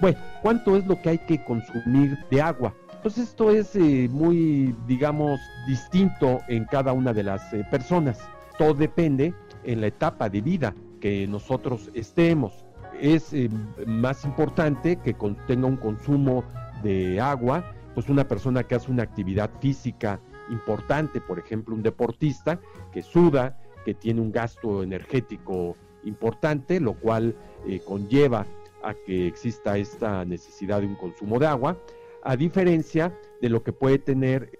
Bueno, 0.00 0.18
¿cuánto 0.42 0.76
es 0.76 0.86
lo 0.86 1.00
que 1.00 1.10
hay 1.10 1.18
que 1.18 1.42
consumir 1.42 2.18
de 2.30 2.40
agua? 2.40 2.72
Pues 3.02 3.18
esto 3.18 3.50
es 3.50 3.74
muy, 3.76 4.74
digamos, 4.86 5.40
distinto 5.66 6.40
en 6.48 6.64
cada 6.66 6.92
una 6.92 7.12
de 7.12 7.24
las 7.24 7.42
personas. 7.70 8.20
Todo 8.58 8.74
depende 8.74 9.34
en 9.64 9.80
la 9.80 9.88
etapa 9.88 10.28
de 10.28 10.40
vida 10.40 10.74
que 11.00 11.26
nosotros 11.26 11.90
estemos. 11.94 12.64
Es 13.00 13.32
eh, 13.32 13.48
más 13.86 14.24
importante 14.24 14.96
que 14.96 15.14
tenga 15.46 15.66
un 15.66 15.76
consumo 15.76 16.44
de 16.82 17.20
agua, 17.20 17.64
pues 17.94 18.08
una 18.08 18.26
persona 18.26 18.64
que 18.64 18.74
hace 18.74 18.90
una 18.90 19.02
actividad 19.02 19.50
física 19.60 20.20
importante, 20.50 21.20
por 21.20 21.38
ejemplo, 21.38 21.74
un 21.74 21.82
deportista 21.82 22.60
que 22.92 23.02
suda, 23.02 23.58
que 23.84 23.94
tiene 23.94 24.20
un 24.20 24.32
gasto 24.32 24.82
energético 24.82 25.76
importante, 26.04 26.80
lo 26.80 26.94
cual 26.94 27.34
eh, 27.66 27.80
conlleva 27.84 28.46
a 28.88 28.94
que 28.94 29.26
exista 29.26 29.76
esta 29.78 30.24
necesidad 30.24 30.80
de 30.80 30.86
un 30.86 30.96
consumo 30.96 31.38
de 31.38 31.46
agua, 31.46 31.78
a 32.22 32.36
diferencia 32.36 33.16
de 33.40 33.48
lo 33.48 33.62
que 33.62 33.72
puede 33.72 33.98
tener 33.98 34.50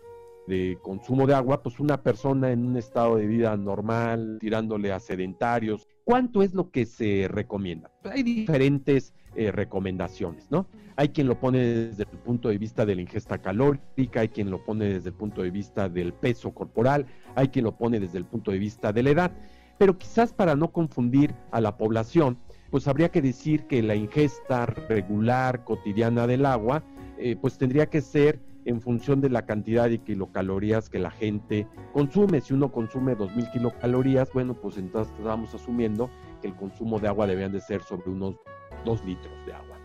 de 0.47 0.79
consumo 0.83 1.27
de 1.27 1.35
agua, 1.35 1.62
pues 1.62 1.79
una 1.79 2.03
persona 2.03 2.51
en 2.51 2.64
un 2.64 2.77
estado 2.77 3.17
de 3.17 3.27
vida 3.27 3.57
normal, 3.57 4.38
tirándole 4.41 4.93
a 4.93 4.99
sedentarios, 4.99 5.87
¿cuánto 6.05 6.43
es 6.43 6.55
lo 6.55 6.71
que 6.71 6.87
se 6.87 7.29
recomienda? 7.29 7.91
Hay 8.05 8.23
diferentes 8.23 9.12
eh, 9.37 9.53
recomendaciones, 9.53 10.51
¿no? 10.51 10.67
Hay 10.97 11.11
quien 11.11 11.29
lo 11.29 11.38
pone 11.38 11.59
desde 11.59 12.05
el 12.05 12.19
punto 12.19 12.49
de 12.49 12.59
vista 12.59 12.87
de 12.87 12.95
la 12.95 13.03
ingesta 13.03 13.38
calórica, 13.38 14.21
hay 14.21 14.29
quien 14.29 14.51
lo 14.51 14.64
pone 14.64 14.87
desde 14.87 15.11
el 15.11 15.14
punto 15.14 15.43
de 15.43 15.51
vista 15.51 15.88
del 15.88 16.14
peso 16.14 16.53
corporal, 16.53 17.07
hay 17.35 17.49
quien 17.49 17.67
lo 17.67 17.77
pone 17.77 18.01
desde 18.01 18.19
el 18.19 18.25
punto 18.25 18.51
de 18.51 18.59
vista 18.59 18.91
de 18.91 19.03
la 19.03 19.11
edad, 19.11 19.33
pero 19.79 19.99
quizás 19.99 20.33
para 20.33 20.57
no 20.57 20.73
confundir 20.73 21.35
a 21.53 21.61
la 21.61 21.77
población, 21.77 22.38
pues 22.70 22.87
habría 22.88 23.11
que 23.11 23.22
decir 23.22 23.66
que 23.66 23.83
la 23.83 23.94
ingesta 23.94 24.66
regular 24.66 25.64
cotidiana 25.64 26.26
del 26.26 26.46
agua, 26.46 26.83
eh, 27.18 27.37
pues 27.40 27.59
tendría 27.59 27.87
que 27.87 28.00
ser 28.00 28.40
en 28.64 28.83
función 28.83 29.20
de 29.20 29.31
la 29.31 29.46
cantidad 29.46 29.88
de 29.88 29.98
kilocalorías 29.98 30.90
que 30.90 30.98
la 30.98 31.11
gente 31.11 31.66
consume. 31.92 32.40
Si 32.40 32.52
uno 32.52 32.70
consume 32.70 33.16
2.000 33.16 33.50
kilocalorías, 33.52 34.31
bueno, 34.33 34.54
pues 34.54 34.76
entonces 34.76 35.14
estamos 35.18 35.54
asumiendo 35.54 36.11
que 36.42 36.48
el 36.48 36.54
consumo 36.54 36.98
de 36.98 37.09
agua 37.09 37.26
deberían 37.26 37.52
de 37.52 37.61
ser 37.61 37.83
sobre 37.83 38.11
unos 38.11 38.37
2 38.85 39.04
litros 39.04 39.46
de 39.46 39.54
agua. 39.54 39.78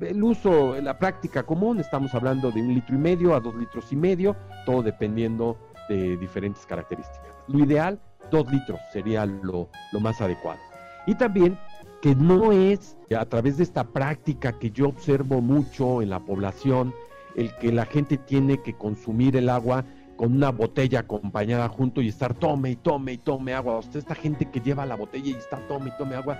El 0.00 0.24
uso, 0.24 0.80
la 0.80 0.98
práctica 0.98 1.44
común, 1.44 1.78
estamos 1.78 2.12
hablando 2.16 2.50
de 2.50 2.60
un 2.60 2.74
litro 2.74 2.96
y 2.96 2.98
medio 2.98 3.32
a 3.32 3.38
dos 3.38 3.54
litros 3.54 3.92
y 3.92 3.96
medio, 3.96 4.34
todo 4.66 4.82
dependiendo 4.82 5.56
de 5.88 6.16
diferentes 6.16 6.66
características. 6.66 7.32
Lo 7.46 7.60
ideal, 7.60 8.00
dos 8.28 8.50
litros 8.50 8.80
sería 8.92 9.24
lo, 9.24 9.68
lo 9.92 10.00
más 10.00 10.20
adecuado. 10.20 10.58
Y 11.06 11.14
también 11.14 11.56
que 12.04 12.14
no 12.14 12.52
es 12.52 12.98
a 13.18 13.24
través 13.24 13.56
de 13.56 13.62
esta 13.62 13.82
práctica 13.82 14.58
que 14.58 14.70
yo 14.70 14.88
observo 14.88 15.40
mucho 15.40 16.02
en 16.02 16.10
la 16.10 16.20
población, 16.20 16.92
el 17.34 17.56
que 17.56 17.72
la 17.72 17.86
gente 17.86 18.18
tiene 18.18 18.60
que 18.60 18.74
consumir 18.74 19.36
el 19.36 19.48
agua 19.48 19.86
con 20.16 20.34
una 20.34 20.50
botella 20.50 21.00
acompañada 21.00 21.66
junto 21.70 22.02
y 22.02 22.08
estar 22.08 22.34
tome 22.34 22.72
y 22.72 22.76
tome 22.76 23.14
y 23.14 23.16
tome 23.16 23.54
agua. 23.54 23.78
Usted, 23.78 24.00
esta 24.00 24.14
gente 24.14 24.50
que 24.50 24.60
lleva 24.60 24.84
la 24.84 24.96
botella 24.96 25.30
y 25.30 25.32
está 25.32 25.66
tome 25.66 25.92
y 25.94 25.96
tome 25.96 26.14
agua. 26.14 26.38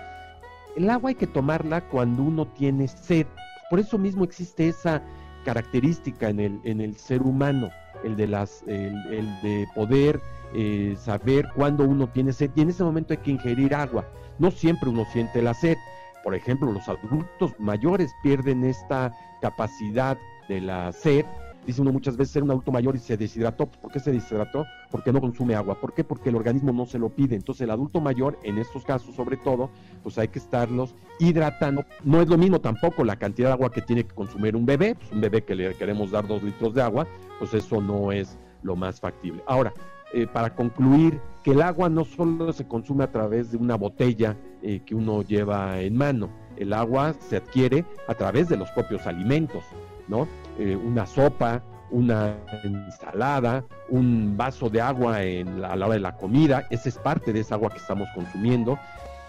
El 0.76 0.90
agua 0.90 1.08
hay 1.08 1.14
que 1.14 1.26
tomarla 1.26 1.80
cuando 1.88 2.24
uno 2.24 2.46
tiene 2.46 2.86
sed. 2.86 3.26
Por 3.70 3.80
eso 3.80 3.96
mismo 3.96 4.24
existe 4.24 4.68
esa 4.68 5.00
característica 5.46 6.28
en 6.28 6.40
el, 6.40 6.60
en 6.64 6.82
el 6.82 6.94
ser 6.94 7.22
humano, 7.22 7.70
el 8.04 8.16
de, 8.16 8.26
las, 8.26 8.62
el, 8.66 8.92
de 9.40 9.66
poder 9.74 10.20
eh, 10.54 10.96
saber 10.98 11.48
cuándo 11.54 11.84
uno 11.84 12.08
tiene 12.08 12.32
sed. 12.32 12.50
Y 12.54 12.62
en 12.62 12.70
ese 12.70 12.84
momento 12.84 13.12
hay 13.12 13.18
que 13.18 13.32
ingerir 13.32 13.74
agua. 13.74 14.08
No 14.38 14.50
siempre 14.50 14.88
uno 14.88 15.04
siente 15.12 15.42
la 15.42 15.54
sed. 15.54 15.76
Por 16.22 16.34
ejemplo, 16.34 16.72
los 16.72 16.88
adultos 16.88 17.52
mayores 17.58 18.12
pierden 18.22 18.64
esta 18.64 19.12
capacidad 19.42 20.16
de 20.48 20.60
la 20.60 20.92
sed, 20.92 21.26
dice 21.66 21.80
uno 21.80 21.92
muchas 21.92 22.16
veces 22.16 22.32
ser 22.32 22.42
un 22.42 22.50
adulto 22.50 22.72
mayor 22.72 22.96
y 22.96 22.98
se 22.98 23.16
deshidrató. 23.16 23.66
¿Por 23.66 23.92
qué 23.92 24.00
se 24.00 24.12
deshidrató? 24.12 24.66
Porque 24.90 25.12
no 25.12 25.20
consume 25.20 25.54
agua. 25.54 25.80
¿Por 25.80 25.92
qué? 25.92 26.04
Porque 26.04 26.30
el 26.30 26.36
organismo 26.36 26.72
no 26.72 26.86
se 26.86 26.98
lo 26.98 27.10
pide. 27.10 27.36
Entonces 27.36 27.62
el 27.62 27.70
adulto 27.70 28.00
mayor, 28.00 28.38
en 28.42 28.58
estos 28.58 28.84
casos 28.84 29.14
sobre 29.14 29.36
todo, 29.36 29.70
pues 30.02 30.18
hay 30.18 30.28
que 30.28 30.38
estarlos 30.38 30.94
hidratando. 31.18 31.84
No 32.02 32.20
es 32.20 32.28
lo 32.28 32.38
mismo 32.38 32.60
tampoco 32.60 33.04
la 33.04 33.16
cantidad 33.16 33.48
de 33.48 33.52
agua 33.54 33.70
que 33.70 33.82
tiene 33.82 34.04
que 34.04 34.14
consumir 34.14 34.56
un 34.56 34.66
bebé. 34.66 34.94
Pues 34.94 35.10
un 35.12 35.20
bebé 35.20 35.42
que 35.42 35.54
le 35.54 35.74
queremos 35.74 36.10
dar 36.10 36.26
dos 36.26 36.42
litros 36.42 36.74
de 36.74 36.82
agua, 36.82 37.06
pues 37.38 37.54
eso 37.54 37.80
no 37.80 38.12
es 38.12 38.38
lo 38.62 38.76
más 38.76 39.00
factible. 39.00 39.42
Ahora, 39.46 39.72
eh, 40.14 40.28
para 40.28 40.54
concluir, 40.54 41.20
que 41.42 41.50
el 41.50 41.60
agua 41.60 41.88
no 41.88 42.04
solo 42.04 42.52
se 42.52 42.68
consume 42.68 43.02
a 43.02 43.10
través 43.10 43.50
de 43.50 43.56
una 43.56 43.74
botella 43.74 44.36
eh, 44.62 44.80
que 44.86 44.94
uno 44.94 45.22
lleva 45.22 45.80
en 45.80 45.96
mano, 45.96 46.30
el 46.56 46.72
agua 46.72 47.14
se 47.18 47.38
adquiere 47.38 47.84
a 48.06 48.14
través 48.14 48.48
de 48.48 48.56
los 48.56 48.70
propios 48.70 49.08
alimentos. 49.08 49.64
¿no? 50.06 50.28
Eh, 50.56 50.76
una 50.76 51.04
sopa, 51.04 51.64
una 51.90 52.36
ensalada, 52.62 53.64
un 53.88 54.36
vaso 54.36 54.70
de 54.70 54.80
agua 54.80 55.24
en 55.24 55.64
a 55.64 55.74
la 55.74 55.86
hora 55.86 55.94
de 55.94 56.00
la 56.00 56.16
comida, 56.16 56.64
esa 56.70 56.88
es 56.88 56.96
parte 56.96 57.32
de 57.32 57.40
esa 57.40 57.56
agua 57.56 57.70
que 57.70 57.78
estamos 57.78 58.06
consumiendo. 58.14 58.78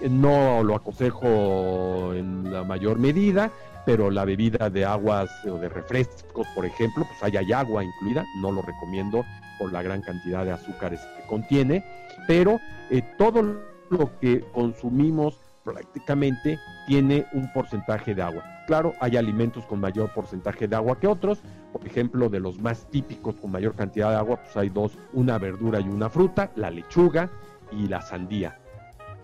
No 0.08 0.62
lo 0.62 0.76
aconsejo 0.76 2.14
en 2.14 2.54
la 2.54 2.64
mayor 2.64 3.00
medida, 3.00 3.50
pero 3.88 4.12
la 4.12 4.24
bebida 4.24 4.70
de 4.70 4.86
aguas 4.86 5.32
o 5.46 5.58
de 5.58 5.68
refrescos, 5.68 6.46
por 6.54 6.64
ejemplo, 6.64 7.06
pues 7.08 7.24
ahí 7.24 7.38
hay 7.38 7.52
agua 7.54 7.84
incluida, 7.84 8.24
no 8.40 8.52
lo 8.52 8.62
recomiendo 8.62 9.24
por 9.58 9.72
la 9.72 9.82
gran 9.82 10.02
cantidad 10.02 10.46
de 10.46 10.52
azúcares 10.52 11.02
que 11.18 11.28
contiene, 11.28 11.84
pero 12.28 12.60
eh, 12.90 13.02
todo 13.18 13.42
lo 13.90 14.20
que 14.20 14.42
consumimos 14.54 15.40
prácticamente 15.64 16.60
tiene 16.88 17.26
un 17.34 17.52
porcentaje 17.52 18.14
de 18.14 18.22
agua. 18.22 18.44
Claro, 18.68 18.94
hay 19.00 19.18
alimentos 19.18 19.66
con 19.66 19.80
mayor 19.80 20.14
porcentaje 20.14 20.68
de 20.68 20.76
agua 20.76 21.00
que 21.00 21.08
otros. 21.08 21.42
Por 21.74 21.86
ejemplo, 21.86 22.30
de 22.30 22.40
los 22.40 22.60
más 22.60 22.88
típicos 22.90 23.36
con 23.36 23.52
mayor 23.52 23.76
cantidad 23.76 24.12
de 24.12 24.16
agua, 24.16 24.38
pues 24.42 24.56
hay 24.58 24.70
dos, 24.70 24.98
una 25.14 25.38
verdura 25.38 25.80
y 25.80 25.90
una 25.90 26.10
fruta, 26.10 26.52
la 26.56 26.72
lechuga 26.72 27.30
y 27.72 27.88
la 27.88 28.02
sandía. 28.02 28.60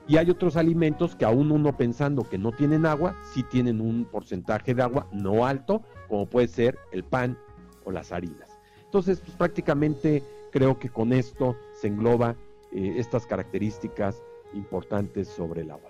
Y 0.07 0.17
hay 0.17 0.29
otros 0.29 0.57
alimentos 0.57 1.15
que 1.15 1.25
aún 1.25 1.51
uno 1.51 1.77
pensando 1.77 2.23
que 2.23 2.37
no 2.37 2.51
tienen 2.51 2.85
agua, 2.85 3.15
sí 3.33 3.43
tienen 3.43 3.79
un 3.79 4.05
porcentaje 4.05 4.73
de 4.73 4.81
agua 4.81 5.07
no 5.13 5.45
alto, 5.45 5.83
como 6.09 6.25
puede 6.25 6.47
ser 6.47 6.77
el 6.91 7.03
pan 7.03 7.37
o 7.85 7.91
las 7.91 8.11
harinas. 8.11 8.50
Entonces, 8.91 9.21
pues 9.21 9.37
prácticamente 9.37 10.21
creo 10.51 10.77
que 10.77 10.89
con 10.89 11.13
esto 11.13 11.55
se 11.79 11.87
engloba 11.87 12.35
eh, 12.73 12.95
estas 12.97 13.25
características 13.25 14.21
importantes 14.53 15.29
sobre 15.29 15.61
el 15.61 15.71
agua. 15.71 15.89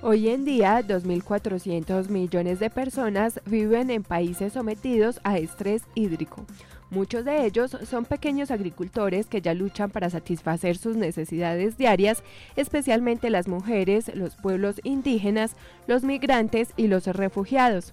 Hoy 0.00 0.30
en 0.30 0.46
día, 0.46 0.80
2.400 0.80 2.08
millones 2.08 2.60
de 2.60 2.70
personas 2.70 3.42
viven 3.44 3.90
en 3.90 4.04
países 4.04 4.54
sometidos 4.54 5.20
a 5.22 5.36
estrés 5.36 5.82
hídrico. 5.94 6.46
Muchos 6.88 7.26
de 7.26 7.44
ellos 7.44 7.76
son 7.86 8.06
pequeños 8.06 8.50
agricultores 8.50 9.26
que 9.26 9.42
ya 9.42 9.52
luchan 9.52 9.90
para 9.90 10.08
satisfacer 10.08 10.78
sus 10.78 10.96
necesidades 10.96 11.76
diarias, 11.76 12.22
especialmente 12.56 13.28
las 13.28 13.48
mujeres, 13.48 14.14
los 14.14 14.34
pueblos 14.36 14.80
indígenas, 14.82 15.56
los 15.86 16.04
migrantes 16.04 16.70
y 16.78 16.86
los 16.86 17.06
refugiados. 17.06 17.92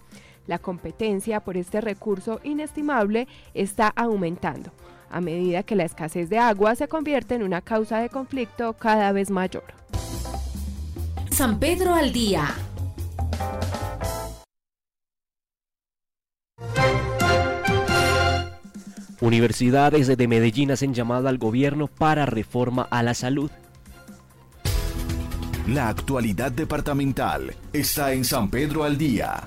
La 0.49 0.57
competencia 0.57 1.41
por 1.41 1.57
este 1.57 1.79
recurso 1.79 2.39
inestimable 2.43 3.27
está 3.53 3.87
aumentando 3.89 4.71
a 5.11 5.21
medida 5.21 5.61
que 5.61 5.75
la 5.75 5.83
escasez 5.83 6.27
de 6.27 6.39
agua 6.39 6.73
se 6.73 6.87
convierte 6.87 7.35
en 7.35 7.43
una 7.43 7.61
causa 7.61 7.99
de 7.99 8.09
conflicto 8.09 8.73
cada 8.73 9.11
vez 9.11 9.29
mayor. 9.29 9.65
San 11.29 11.59
Pedro 11.59 11.93
al 11.93 12.11
día. 12.11 12.47
Universidades 19.21 20.07
de 20.07 20.27
Medellín 20.27 20.71
hacen 20.71 20.95
llamada 20.95 21.29
al 21.29 21.37
gobierno 21.37 21.85
para 21.85 22.25
reforma 22.25 22.87
a 22.89 23.03
la 23.03 23.13
salud. 23.13 23.51
La 25.67 25.89
actualidad 25.89 26.51
departamental 26.51 27.53
está 27.71 28.13
en 28.13 28.25
San 28.25 28.49
Pedro 28.49 28.83
al 28.83 28.97
día. 28.97 29.43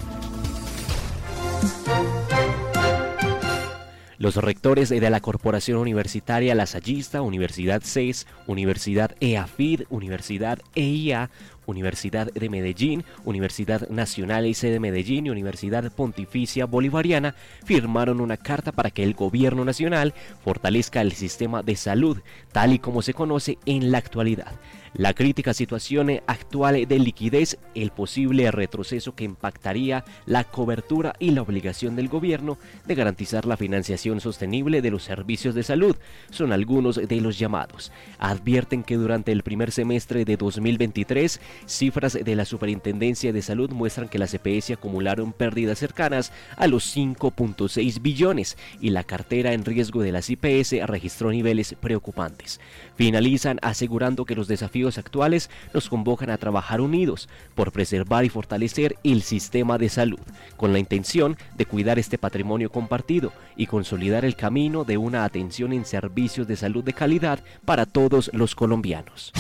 Los 4.23 4.37
rectores 4.37 4.89
de 4.89 5.11
la 5.11 5.21
Corporación 5.21 5.79
Universitaria 5.79 6.55
Lasallista, 6.55 7.23
Universidad 7.23 7.83
CES, 7.83 8.29
Universidad 8.47 9.17
EAFID, 9.19 9.83
Universidad 9.91 10.61
EIA, 10.77 11.29
Universidad 11.67 12.33
de 12.33 12.49
Medellín, 12.49 13.05
Universidad 13.25 13.89
Nacional 13.89 14.47
IC 14.47 14.61
de 14.63 14.81
Medellín 14.81 15.27
y 15.27 15.31
Universidad 15.31 15.91
Pontificia 15.93 16.67
Bolivariana 16.67 17.35
firmaron 17.65 18.21
una 18.21 18.37
carta 18.37 18.73
para 18.73 18.91
que 18.91 19.03
el 19.03 19.15
gobierno 19.15 19.65
nacional 19.65 20.15
fortalezca 20.45 21.01
el 21.01 21.13
sistema 21.13 21.63
de 21.63 21.77
salud, 21.77 22.19
tal 22.53 22.73
y 22.73 22.79
como 22.79 23.03
se 23.03 23.15
conoce 23.15 23.59
en 23.67 23.91
la 23.91 23.99
actualidad 23.99 24.53
la 24.95 25.15
crítica 25.15 25.55
situación 25.55 26.21
actual 26.27 26.87
de 26.87 26.99
liquidez, 26.99 27.59
el 27.75 27.91
posible 27.91 28.51
retroceso 28.51 29.15
que 29.15 29.25
impactaría 29.25 30.05
la 30.27 30.45
cobertura 30.45 31.15
y 31.19 31.31
la 31.31 31.43
obligación 31.43 31.97
del 31.97 32.09
gobierno 32.09 32.59
de 32.85 32.95
garantizar 32.95 33.47
la 33.47 33.57
financiación 33.57 34.21
sostenible 34.21 34.83
de 34.83 34.91
los 34.91 35.05
servicios 35.05 35.55
de 35.55 35.63
salud 35.63 35.97
son 36.31 36.53
algunos 36.53 36.97
de 36.97 37.21
los 37.21 37.39
llamados. 37.39 37.91
Advierten 38.19 38.83
que 38.83 38.97
durante 38.97 39.33
el 39.33 39.43
primer 39.43 39.73
semestre 39.73 40.25
de 40.25 40.37
2023, 40.37 41.41
cifras 41.67 42.19
de 42.23 42.37
la 42.37 42.45
Superintendencia 42.45 43.33
de 43.33 43.43
Salud 43.43 43.71
muestran 43.71 44.09
que 44.09 44.19
las 44.19 44.35
EPS 44.35 44.71
acumularon 44.73 45.33
pérdidas 45.33 45.79
cercanas 45.79 46.33
a 46.57 46.67
los 46.67 46.97
5.6 46.97 48.03
billones 48.03 48.57
y 48.81 48.91
la 48.91 49.05
cartera 49.05 49.53
en 49.53 49.65
riesgo 49.65 50.03
de 50.03 50.13
las 50.13 50.31
IPS 50.31 50.87
registró 50.87 51.31
niveles 51.31 51.75
preocupantes. 51.81 52.61
Finalizan 52.97 53.59
asegurando 53.63 54.25
que 54.25 54.35
los 54.35 54.49
desafíos 54.49 54.99
actuales 54.99 55.51
nos 55.73 55.89
convocan 55.89 56.31
a 56.31 56.39
trabajar 56.39 56.81
unidos 56.81 57.29
por 57.55 57.73
preservar 57.73 58.25
y 58.25 58.29
fortalecer 58.29 58.97
el 59.05 59.23
sistema 59.23 59.79
de 59.79 59.89
salud, 59.89 60.21
con 60.57 60.73
la 60.73 60.79
intención 60.79 61.37
de 61.57 61.67
cuidar 61.67 61.99
este 61.99 62.19
patrimonio 62.19 62.71
compartido 62.71 63.33
y 63.57 63.67
consolidar 63.67 64.25
el 64.25 64.37
camino 64.37 64.85
de 64.85 64.99
una 64.99 65.25
atención 65.25 65.73
en 65.73 65.85
servicios 65.85 66.47
de 66.47 66.57
salud 66.57 66.85
de 66.85 66.93
calidad 66.93 67.41
para 67.65 67.87
todos 67.87 68.31
los 68.33 68.55
colombianos. 68.55 69.33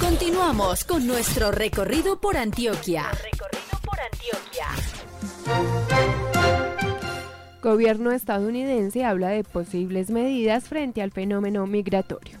Continuamos 0.00 0.84
con 0.84 1.06
nuestro 1.06 1.50
recorrido 1.50 2.20
por 2.20 2.36
Antioquia. 2.36 3.10
Recorrido. 3.10 3.62
Gobierno 7.62 8.10
estadounidense 8.10 9.04
habla 9.04 9.28
de 9.28 9.44
posibles 9.44 10.10
medidas 10.10 10.64
frente 10.64 11.00
al 11.00 11.12
fenómeno 11.12 11.64
migratorio. 11.68 12.38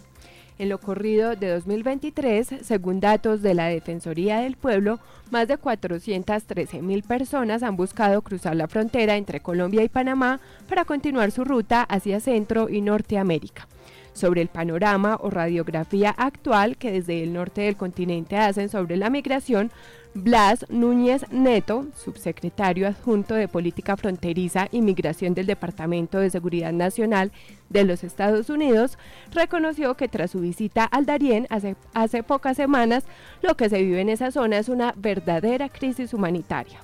En 0.58 0.68
lo 0.68 0.78
corrido 0.78 1.36
de 1.36 1.48
2023, 1.48 2.56
según 2.62 2.98
datos 2.98 3.40
de 3.40 3.54
la 3.54 3.66
Defensoría 3.66 4.40
del 4.40 4.56
Pueblo, 4.56 4.98
más 5.30 5.46
de 5.46 5.58
413 5.58 6.82
mil 6.82 7.04
personas 7.04 7.62
han 7.62 7.76
buscado 7.76 8.20
cruzar 8.22 8.56
la 8.56 8.66
frontera 8.66 9.16
entre 9.16 9.40
Colombia 9.40 9.84
y 9.84 9.88
Panamá 9.88 10.40
para 10.68 10.84
continuar 10.84 11.30
su 11.30 11.44
ruta 11.44 11.82
hacia 11.82 12.18
Centro 12.18 12.68
y 12.68 12.80
Norteamérica 12.80 13.68
sobre 14.12 14.42
el 14.42 14.48
panorama 14.48 15.18
o 15.20 15.30
radiografía 15.30 16.10
actual 16.10 16.76
que 16.76 16.92
desde 16.92 17.22
el 17.22 17.32
norte 17.32 17.62
del 17.62 17.76
continente 17.76 18.36
hacen 18.36 18.68
sobre 18.68 18.96
la 18.96 19.10
migración, 19.10 19.70
Blas 20.14 20.66
Núñez 20.68 21.24
Neto, 21.30 21.86
subsecretario 21.96 22.86
adjunto 22.86 23.34
de 23.34 23.48
Política 23.48 23.96
Fronteriza 23.96 24.68
y 24.70 24.82
Migración 24.82 25.32
del 25.32 25.46
Departamento 25.46 26.18
de 26.18 26.28
Seguridad 26.28 26.72
Nacional 26.72 27.32
de 27.70 27.84
los 27.84 28.04
Estados 28.04 28.50
Unidos, 28.50 28.98
reconoció 29.32 29.96
que 29.96 30.08
tras 30.08 30.32
su 30.32 30.40
visita 30.40 30.84
al 30.84 31.06
Darién 31.06 31.46
hace, 31.48 31.76
hace 31.94 32.22
pocas 32.22 32.58
semanas, 32.58 33.04
lo 33.40 33.56
que 33.56 33.70
se 33.70 33.82
vive 33.82 34.02
en 34.02 34.10
esa 34.10 34.30
zona 34.30 34.58
es 34.58 34.68
una 34.68 34.92
verdadera 34.96 35.70
crisis 35.70 36.12
humanitaria. 36.12 36.80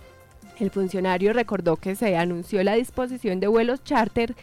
El 0.59 0.71
funcionario 0.71 1.33
recordó 1.33 1.77
que 1.77 1.95
se 1.95 2.17
anunció 2.17 2.63
la 2.65 2.75
disposición 2.75 3.39
de 3.39 3.47
vuelos 3.47 3.85
charter 3.85 4.35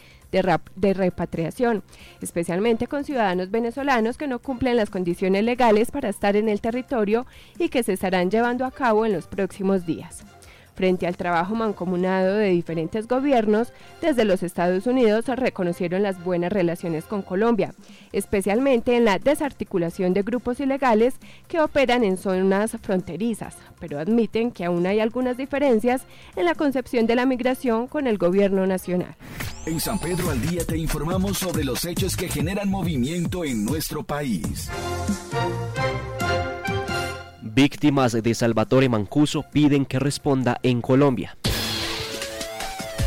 de, 0.42 0.94
repatriación, 0.94 1.84
especialmente 2.22 2.88
con 2.88 3.04
ciudadanos 3.04 3.52
venezolanos 3.52 4.18
que 4.18 4.28
no 4.28 4.40
cumplen 4.40 4.78
las 4.78 4.90
condiciones 4.90 5.44
legales 5.44 5.92
para 5.92 6.10
estar 6.10 6.36
en 6.36 6.50
el 6.50 6.62
territorio 6.62 7.26
y 7.58 7.70
que 7.70 7.84
se 7.84 7.94
estarán 7.94 8.30
llevando 8.30 8.66
a 8.66 8.72
cabo 8.72 9.06
en 9.06 9.14
los 9.14 9.28
próximos 9.28 9.86
días. 9.86 10.24
Frente 10.76 11.08
al 11.08 11.16
trabajo 11.16 11.56
mancomunado 11.56 12.36
de 12.36 12.50
diferentes 12.50 13.08
gobiernos, 13.08 13.72
desde 14.02 14.26
los 14.26 14.44
Estados 14.44 14.86
Unidos 14.88 15.26
reconocieron 15.28 16.04
las 16.04 16.22
buenas 16.22 16.52
relaciones 16.52 17.06
con 17.06 17.22
Colombia, 17.22 17.74
especialmente 18.12 18.98
en 18.98 19.06
la 19.06 19.18
desarticulación 19.18 20.14
de 20.14 20.24
grupos 20.24 20.60
ilegales 20.60 21.16
que 21.48 21.62
operan 21.62 22.04
en 22.04 22.18
zonas 22.18 22.76
fronterizas, 22.82 23.56
pero 23.80 24.00
admiten 24.00 24.52
que 24.52 24.66
aún 24.66 24.86
hay 24.86 25.00
algunas 25.00 25.38
diferencias 25.38 26.04
en 26.36 26.46
la 26.46 26.56
concepción 26.56 27.08
de 27.08 27.16
la 27.16 27.26
migración 27.26 27.88
con 27.88 28.06
el 28.08 28.18
gobierno 28.18 28.68
nacional. 28.68 29.16
En 29.66 29.80
San 29.80 29.98
Pedro 29.98 30.30
al 30.30 30.42
Día 30.42 30.64
te 30.64 30.78
informamos 30.78 31.40
sobre 31.40 31.64
los 31.64 31.86
hechos 31.86 32.16
que 32.16 32.30
generan 32.30 32.70
movimiento 32.70 33.44
en 33.44 33.66
nuestro 33.66 34.04
país. 34.04 34.70
Víctimas 37.56 38.12
de 38.12 38.34
Salvatore 38.34 38.90
Mancuso 38.90 39.44
piden 39.50 39.86
que 39.86 39.98
responda 39.98 40.60
en 40.62 40.82
Colombia. 40.82 41.38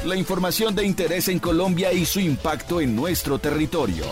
La 0.07 0.17
información 0.17 0.75
de 0.75 0.87
interés 0.87 1.29
en 1.29 1.39
Colombia 1.39 1.93
y 1.93 2.07
su 2.07 2.19
impacto 2.19 2.81
en 2.81 2.97
nuestro 2.97 3.39
territorio. 3.39 4.07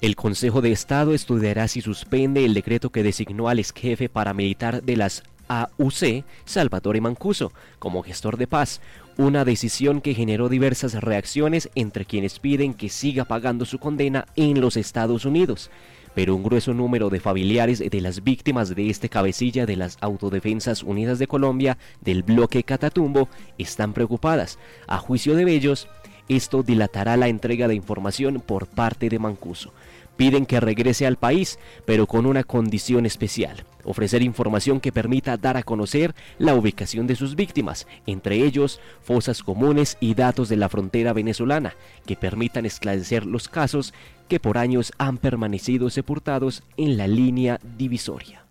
El 0.00 0.14
Consejo 0.14 0.60
de 0.60 0.70
Estado 0.70 1.12
estudiará 1.12 1.66
si 1.66 1.80
suspende 1.80 2.44
el 2.44 2.54
decreto 2.54 2.90
que 2.90 3.02
designó 3.02 3.48
al 3.48 3.58
ex 3.58 3.72
jefe 3.72 4.08
paramilitar 4.08 4.84
de 4.84 4.96
las 4.96 5.24
AUC, 5.48 6.24
Salvatore 6.44 7.00
Mancuso, 7.00 7.52
como 7.80 8.04
gestor 8.04 8.36
de 8.36 8.46
paz, 8.46 8.80
una 9.16 9.44
decisión 9.44 10.00
que 10.00 10.14
generó 10.14 10.48
diversas 10.48 10.94
reacciones 10.94 11.68
entre 11.74 12.04
quienes 12.04 12.38
piden 12.38 12.74
que 12.74 12.90
siga 12.90 13.24
pagando 13.24 13.64
su 13.64 13.80
condena 13.80 14.26
en 14.36 14.60
los 14.60 14.76
Estados 14.76 15.24
Unidos 15.24 15.68
pero 16.14 16.34
un 16.34 16.42
grueso 16.42 16.74
número 16.74 17.10
de 17.10 17.20
familiares 17.20 17.78
de 17.78 18.00
las 18.00 18.22
víctimas 18.24 18.74
de 18.74 18.90
este 18.90 19.08
cabecilla 19.08 19.66
de 19.66 19.76
las 19.76 19.98
Autodefensas 20.00 20.82
Unidas 20.82 21.18
de 21.18 21.26
Colombia 21.26 21.78
del 22.00 22.22
bloque 22.22 22.62
Catatumbo 22.62 23.28
están 23.58 23.92
preocupadas. 23.92 24.58
A 24.86 24.98
juicio 24.98 25.34
de 25.36 25.44
ellos, 25.52 25.88
esto 26.28 26.62
dilatará 26.62 27.16
la 27.16 27.28
entrega 27.28 27.68
de 27.68 27.74
información 27.74 28.40
por 28.40 28.66
parte 28.66 29.08
de 29.08 29.18
Mancuso. 29.18 29.72
Piden 30.16 30.46
que 30.46 30.60
regrese 30.60 31.06
al 31.06 31.16
país, 31.16 31.58
pero 31.84 32.06
con 32.06 32.24
una 32.24 32.44
condición 32.44 33.04
especial, 33.04 33.64
ofrecer 33.82 34.22
información 34.22 34.78
que 34.78 34.92
permita 34.92 35.36
dar 35.36 35.56
a 35.56 35.64
conocer 35.64 36.14
la 36.38 36.54
ubicación 36.54 37.08
de 37.08 37.16
sus 37.16 37.34
víctimas, 37.34 37.88
entre 38.06 38.36
ellos 38.36 38.80
fosas 39.02 39.42
comunes 39.42 39.96
y 39.98 40.14
datos 40.14 40.48
de 40.48 40.56
la 40.56 40.68
frontera 40.68 41.12
venezolana, 41.12 41.74
que 42.06 42.14
permitan 42.14 42.64
esclarecer 42.64 43.26
los 43.26 43.48
casos 43.48 43.92
que 44.28 44.40
por 44.40 44.58
años 44.58 44.92
han 44.98 45.18
permanecido 45.18 45.90
sepultados 45.90 46.62
en 46.76 46.96
la 46.96 47.06
línea 47.06 47.60
divisoria. 47.76 48.44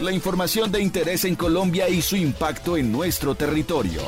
La 0.00 0.12
información 0.12 0.70
de 0.70 0.80
interés 0.80 1.24
en 1.24 1.34
Colombia 1.34 1.88
y 1.88 2.02
su 2.02 2.16
impacto 2.16 2.76
en 2.76 2.92
nuestro 2.92 3.34
territorio. 3.34 4.00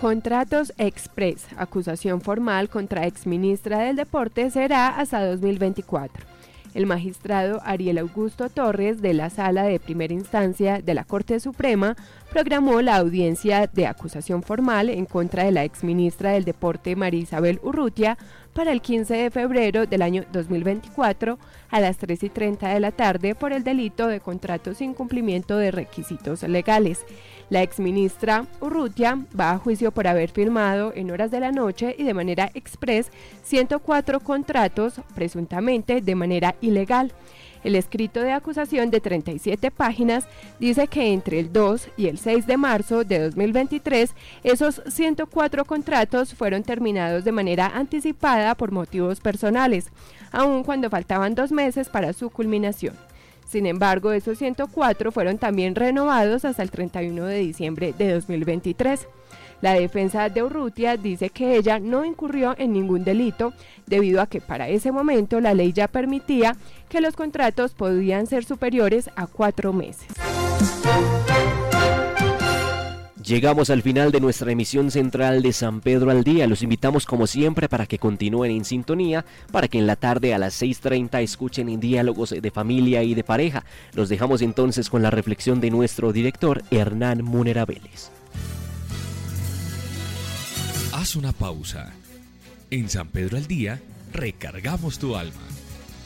Contratos 0.00 0.72
Express. 0.76 1.46
Acusación 1.56 2.20
formal 2.20 2.68
contra 2.68 3.06
exministra 3.06 3.78
del 3.78 3.96
Deporte 3.96 4.50
será 4.50 4.88
hasta 4.88 5.24
2024. 5.24 6.35
El 6.76 6.84
magistrado 6.84 7.62
Ariel 7.64 7.96
Augusto 7.96 8.50
Torres 8.50 9.00
de 9.00 9.14
la 9.14 9.30
Sala 9.30 9.62
de 9.62 9.80
Primera 9.80 10.12
Instancia 10.12 10.82
de 10.82 10.92
la 10.92 11.04
Corte 11.04 11.40
Suprema 11.40 11.96
programó 12.30 12.82
la 12.82 12.96
audiencia 12.96 13.66
de 13.66 13.86
acusación 13.86 14.42
formal 14.42 14.90
en 14.90 15.06
contra 15.06 15.44
de 15.44 15.52
la 15.52 15.64
exministra 15.64 16.32
del 16.32 16.44
Deporte 16.44 16.94
María 16.94 17.22
Isabel 17.22 17.60
Urrutia 17.62 18.18
para 18.56 18.72
el 18.72 18.80
15 18.80 19.14
de 19.14 19.30
febrero 19.30 19.86
del 19.86 20.00
año 20.00 20.24
2024 20.32 21.38
a 21.68 21.80
las 21.80 21.98
3 21.98 22.22
y 22.22 22.30
30 22.30 22.70
de 22.70 22.80
la 22.80 22.90
tarde 22.90 23.34
por 23.34 23.52
el 23.52 23.62
delito 23.62 24.08
de 24.08 24.20
contrato 24.20 24.72
sin 24.72 24.94
cumplimiento 24.94 25.58
de 25.58 25.70
requisitos 25.70 26.42
legales. 26.42 27.04
La 27.50 27.62
exministra 27.62 28.46
Urrutia 28.60 29.22
va 29.38 29.50
a 29.50 29.58
juicio 29.58 29.92
por 29.92 30.06
haber 30.06 30.30
firmado 30.30 30.92
en 30.96 31.10
horas 31.10 31.30
de 31.30 31.40
la 31.40 31.52
noche 31.52 31.94
y 31.98 32.04
de 32.04 32.14
manera 32.14 32.50
express 32.54 33.12
104 33.42 34.20
contratos 34.20 35.02
presuntamente 35.14 36.00
de 36.00 36.14
manera 36.14 36.56
ilegal. 36.62 37.12
El 37.66 37.74
escrito 37.74 38.20
de 38.20 38.30
acusación 38.30 38.92
de 38.92 39.00
37 39.00 39.72
páginas 39.72 40.28
dice 40.60 40.86
que 40.86 41.12
entre 41.12 41.40
el 41.40 41.52
2 41.52 41.88
y 41.96 42.06
el 42.06 42.16
6 42.16 42.46
de 42.46 42.56
marzo 42.56 43.02
de 43.02 43.18
2023 43.18 44.14
esos 44.44 44.80
104 44.86 45.64
contratos 45.64 46.32
fueron 46.32 46.62
terminados 46.62 47.24
de 47.24 47.32
manera 47.32 47.66
anticipada 47.74 48.54
por 48.54 48.70
motivos 48.70 49.18
personales, 49.18 49.88
aun 50.30 50.62
cuando 50.62 50.90
faltaban 50.90 51.34
dos 51.34 51.50
meses 51.50 51.88
para 51.88 52.12
su 52.12 52.30
culminación. 52.30 52.94
Sin 53.48 53.66
embargo, 53.66 54.12
esos 54.12 54.38
104 54.38 55.10
fueron 55.10 55.36
también 55.36 55.74
renovados 55.74 56.44
hasta 56.44 56.62
el 56.62 56.70
31 56.70 57.24
de 57.24 57.38
diciembre 57.38 57.92
de 57.98 58.12
2023. 58.12 59.08
La 59.60 59.72
defensa 59.72 60.28
de 60.28 60.42
Urrutia 60.42 60.96
dice 60.96 61.30
que 61.30 61.56
ella 61.56 61.78
no 61.78 62.04
incurrió 62.04 62.54
en 62.58 62.72
ningún 62.72 63.04
delito 63.04 63.52
debido 63.86 64.20
a 64.20 64.26
que 64.26 64.40
para 64.40 64.68
ese 64.68 64.92
momento 64.92 65.40
la 65.40 65.54
ley 65.54 65.72
ya 65.72 65.88
permitía 65.88 66.56
que 66.88 67.00
los 67.00 67.16
contratos 67.16 67.72
podían 67.72 68.26
ser 68.26 68.44
superiores 68.44 69.10
a 69.16 69.26
cuatro 69.26 69.72
meses. 69.72 70.06
Llegamos 73.26 73.70
al 73.70 73.82
final 73.82 74.12
de 74.12 74.20
nuestra 74.20 74.52
emisión 74.52 74.92
central 74.92 75.42
de 75.42 75.52
San 75.52 75.80
Pedro 75.80 76.12
al 76.12 76.22
Día. 76.22 76.46
Los 76.46 76.62
invitamos 76.62 77.06
como 77.06 77.26
siempre 77.26 77.68
para 77.68 77.86
que 77.86 77.98
continúen 77.98 78.52
en 78.52 78.64
sintonía, 78.64 79.24
para 79.50 79.66
que 79.66 79.78
en 79.78 79.88
la 79.88 79.96
tarde 79.96 80.32
a 80.32 80.38
las 80.38 80.62
6.30 80.62 81.20
escuchen 81.22 81.68
en 81.68 81.80
diálogos 81.80 82.30
de 82.30 82.50
familia 82.52 83.02
y 83.02 83.14
de 83.14 83.24
pareja. 83.24 83.64
Los 83.94 84.08
dejamos 84.08 84.42
entonces 84.42 84.88
con 84.88 85.02
la 85.02 85.10
reflexión 85.10 85.60
de 85.60 85.72
nuestro 85.72 86.12
director 86.12 86.62
Hernán 86.70 87.24
Munera 87.24 87.64
Vélez. 87.64 88.12
Haz 91.06 91.14
una 91.14 91.30
pausa. 91.30 91.92
En 92.68 92.90
San 92.90 93.06
Pedro 93.06 93.36
al 93.36 93.46
Día, 93.46 93.80
recargamos 94.12 94.98
tu 94.98 95.14
alma. 95.14 95.46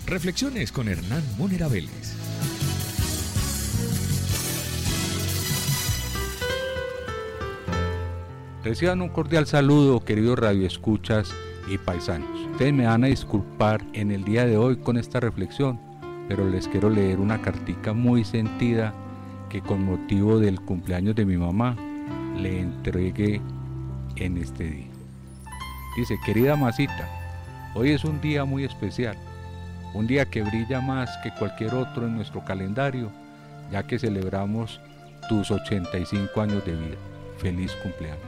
Reflexiones 0.04 0.72
con 0.72 0.88
Hernán 0.88 1.22
Munera 1.38 1.68
Vélez. 1.68 2.14
Reciban 8.62 9.00
un 9.00 9.08
cordial 9.08 9.46
saludo, 9.46 10.04
queridos 10.04 10.38
radioescuchas 10.38 11.32
y 11.66 11.78
paisanos. 11.78 12.38
Ustedes 12.52 12.74
me 12.74 12.84
van 12.84 13.04
a 13.04 13.06
disculpar 13.06 13.82
en 13.94 14.10
el 14.10 14.22
día 14.22 14.44
de 14.44 14.58
hoy 14.58 14.76
con 14.76 14.98
esta 14.98 15.18
reflexión, 15.18 15.80
pero 16.28 16.46
les 16.46 16.68
quiero 16.68 16.90
leer 16.90 17.20
una 17.20 17.40
cartica 17.40 17.94
muy 17.94 18.22
sentida 18.22 18.92
que 19.48 19.62
con 19.62 19.82
motivo 19.82 20.38
del 20.38 20.60
cumpleaños 20.60 21.16
de 21.16 21.24
mi 21.24 21.38
mamá 21.38 21.74
le 22.36 22.60
entregué 22.60 23.40
en 24.16 24.36
este 24.36 24.64
día. 24.64 24.89
Dice, 25.96 26.18
querida 26.24 26.54
Masita, 26.54 27.08
hoy 27.74 27.90
es 27.90 28.04
un 28.04 28.20
día 28.20 28.44
muy 28.44 28.64
especial, 28.64 29.16
un 29.92 30.06
día 30.06 30.24
que 30.24 30.42
brilla 30.42 30.80
más 30.80 31.10
que 31.22 31.32
cualquier 31.32 31.74
otro 31.74 32.06
en 32.06 32.14
nuestro 32.14 32.44
calendario, 32.44 33.10
ya 33.72 33.82
que 33.82 33.98
celebramos 33.98 34.80
tus 35.28 35.50
85 35.50 36.40
años 36.40 36.64
de 36.64 36.76
vida. 36.76 36.96
Feliz 37.38 37.72
cumpleaños. 37.82 38.20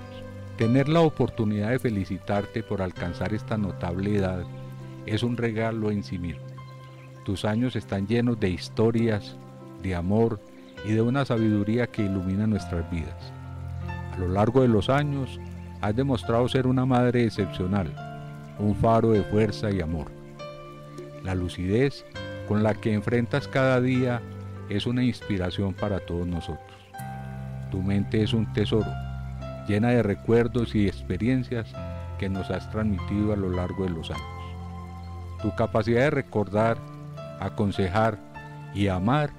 Tener 0.56 0.88
la 0.88 1.00
oportunidad 1.00 1.70
de 1.70 1.78
felicitarte 1.78 2.62
por 2.62 2.82
alcanzar 2.82 3.32
esta 3.32 3.56
notable 3.56 4.16
edad 4.16 4.44
es 5.06 5.22
un 5.22 5.36
regalo 5.36 5.90
en 5.90 6.02
sí 6.02 6.18
mismo. 6.18 6.42
Tus 7.24 7.44
años 7.44 7.76
están 7.76 8.08
llenos 8.08 8.40
de 8.40 8.50
historias, 8.50 9.36
de 9.82 9.94
amor 9.94 10.40
y 10.84 10.92
de 10.92 11.02
una 11.02 11.24
sabiduría 11.24 11.86
que 11.86 12.02
ilumina 12.02 12.46
nuestras 12.46 12.90
vidas. 12.90 13.32
A 14.14 14.18
lo 14.18 14.28
largo 14.28 14.62
de 14.62 14.68
los 14.68 14.90
años 14.90 15.40
has 15.82 15.94
demostrado 15.94 16.48
ser 16.48 16.66
una 16.66 16.86
madre 16.86 17.24
excepcional, 17.24 17.92
un 18.58 18.74
faro 18.74 19.10
de 19.10 19.22
fuerza 19.22 19.70
y 19.70 19.80
amor. 19.80 20.10
La 21.24 21.34
lucidez 21.34 22.04
con 22.48 22.62
la 22.62 22.74
que 22.74 22.94
enfrentas 22.94 23.48
cada 23.48 23.80
día 23.80 24.22
es 24.68 24.86
una 24.86 25.02
inspiración 25.02 25.74
para 25.74 26.00
todos 26.00 26.26
nosotros. 26.26 26.78
Tu 27.70 27.82
mente 27.82 28.22
es 28.22 28.32
un 28.32 28.50
tesoro 28.52 28.90
llena 29.66 29.90
de 29.90 30.02
recuerdos 30.02 30.74
y 30.74 30.86
experiencias 30.86 31.72
que 32.18 32.28
nos 32.28 32.50
has 32.50 32.70
transmitido 32.70 33.32
a 33.32 33.36
lo 33.36 33.50
largo 33.50 33.84
de 33.84 33.90
los 33.90 34.10
años. 34.10 34.22
Tu 35.40 35.54
capacidad 35.54 36.02
de 36.02 36.10
recordar, 36.10 36.78
aconsejar 37.40 38.18
y 38.74 38.88
amar 38.88 39.30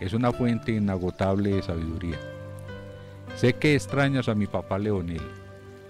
es 0.00 0.12
una 0.12 0.32
fuente 0.32 0.72
inagotable 0.72 1.50
de 1.56 1.62
sabiduría. 1.62 2.18
Sé 3.36 3.54
que 3.54 3.74
extrañas 3.74 4.28
a 4.28 4.34
mi 4.34 4.46
papá 4.46 4.78
Leonel. 4.78 5.43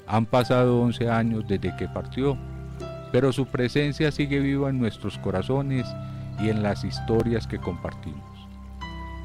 Han 0.07 0.27
pasado 0.27 0.81
11 0.81 1.11
años 1.11 1.45
desde 1.49 1.75
que 1.77 1.89
partió, 1.89 2.37
pero 3.13 3.33
su 3.33 3.47
presencia 3.47 4.11
sigue 4.11 4.41
viva 4.41 4.71
en 4.71 4.79
nuestros 4.79 5.19
corazones 5.19 5.87
y 6.41 6.51
en 6.51 6.63
las 6.63 6.85
historias 6.85 7.47
que 7.47 7.59
compartimos. 7.59 8.49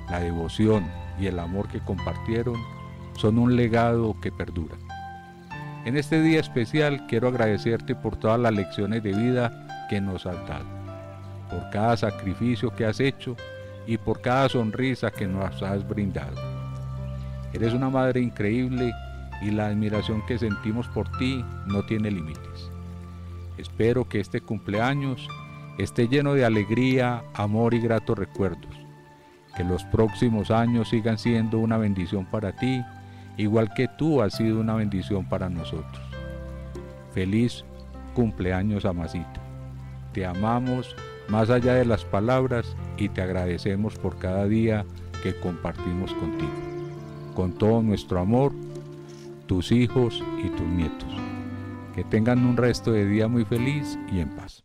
La 0.10 0.20
devoción 0.20 0.86
y 1.20 1.28
el 1.28 1.40
amor 1.40 1.68
que 1.68 1.80
compartieron 1.80 2.56
son 3.18 3.38
un 3.38 3.56
legado 3.56 4.16
que 4.22 4.32
perdura. 4.32 4.76
En 5.86 5.98
este 5.98 6.22
día 6.22 6.40
especial 6.40 7.08
quiero 7.08 7.28
agradecerte 7.28 7.96
por 7.96 8.16
todas 8.18 8.40
las 8.40 8.54
lecciones 8.54 9.04
de 9.04 9.14
vida 9.14 9.88
que 9.90 10.00
nos 10.00 10.26
has 10.26 10.48
dado, 10.48 10.66
por 11.50 11.70
cada 11.72 11.98
sacrificio 11.98 12.74
que 12.74 12.86
has 12.86 13.00
hecho 13.00 13.36
y 13.88 13.98
por 13.98 14.22
cada 14.22 14.48
sonrisa 14.50 15.12
que 15.12 15.28
nos 15.28 15.62
has 15.62 15.88
brindado. 15.88 16.36
Eres 17.54 17.74
una 17.74 17.90
madre 17.90 18.22
increíble 18.22 18.94
y 19.42 19.52
la 19.52 19.68
admiración 19.68 20.26
que 20.26 20.38
sentimos 20.38 20.88
por 20.88 21.10
ti 21.18 21.44
no 21.68 21.84
tiene 21.86 22.12
límites. 22.12 22.72
Espero 23.58 24.08
que 24.08 24.20
este 24.20 24.42
cumpleaños 24.42 25.28
esté 25.78 26.08
lleno 26.08 26.34
de 26.34 26.46
alegría, 26.46 27.24
amor 27.34 27.74
y 27.74 27.80
gratos 27.80 28.18
recuerdos. 28.18 28.76
Que 29.56 29.64
los 29.64 29.84
próximos 29.86 30.52
años 30.52 30.90
sigan 30.90 31.18
siendo 31.18 31.60
una 31.60 31.78
bendición 31.78 32.26
para 32.26 32.54
ti 32.56 32.82
igual 33.38 33.74
que 33.74 33.88
tú 33.88 34.22
has 34.22 34.36
sido 34.36 34.60
una 34.60 34.76
bendición 34.76 35.26
para 35.26 35.50
nosotros. 35.50 36.02
Feliz 37.14 37.64
cumpleaños, 38.14 38.86
Amasita. 38.86 39.42
Te 40.14 40.26
amamos 40.26 40.96
más 41.30 41.50
allá 41.50 41.76
de 41.76 41.86
las 41.86 42.04
palabras 42.04 42.76
y 42.98 43.10
te 43.10 43.22
agradecemos 43.22 43.96
por 43.96 44.18
cada 44.18 44.46
día 44.46 44.86
que 45.24 45.36
compartimos 45.36 46.14
contigo. 46.14 46.52
Con 47.36 47.54
todo 47.54 47.82
nuestro 47.82 48.20
amor, 48.20 48.52
tus 49.50 49.72
hijos 49.72 50.24
y 50.46 50.50
tus 50.50 50.68
nietos. 50.68 51.12
Que 51.96 52.04
tengan 52.04 52.46
un 52.46 52.56
resto 52.56 52.92
de 52.92 53.08
día 53.08 53.28
muy 53.28 53.46
feliz 53.46 53.98
y 54.14 54.20
en 54.20 54.30
paz. 54.30 54.64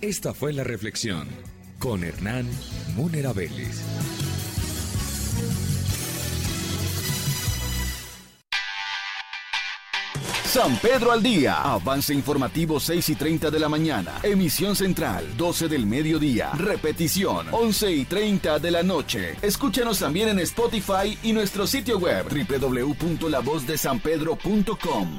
Esta 0.00 0.34
fue 0.34 0.52
la 0.52 0.64
reflexión 0.64 1.28
con 1.78 2.02
Hernán 2.02 2.48
Munera 2.96 3.32
Vélez. 3.32 3.84
San 10.58 10.76
Pedro 10.78 11.12
al 11.12 11.22
Día. 11.22 11.62
Avance 11.62 12.12
informativo 12.12 12.80
6 12.80 13.10
y 13.10 13.14
30 13.14 13.48
de 13.48 13.60
la 13.60 13.68
mañana. 13.68 14.18
Emisión 14.24 14.74
central 14.74 15.24
12 15.36 15.68
del 15.68 15.86
mediodía. 15.86 16.50
Repetición 16.54 17.46
11 17.52 17.92
y 17.92 18.04
30 18.04 18.58
de 18.58 18.72
la 18.72 18.82
noche. 18.82 19.36
Escúchanos 19.40 20.00
también 20.00 20.30
en 20.30 20.40
Spotify 20.40 21.16
y 21.22 21.32
nuestro 21.32 21.64
sitio 21.64 22.00
web 22.00 22.26
www.lavozdesanpedro.com. 22.28 25.18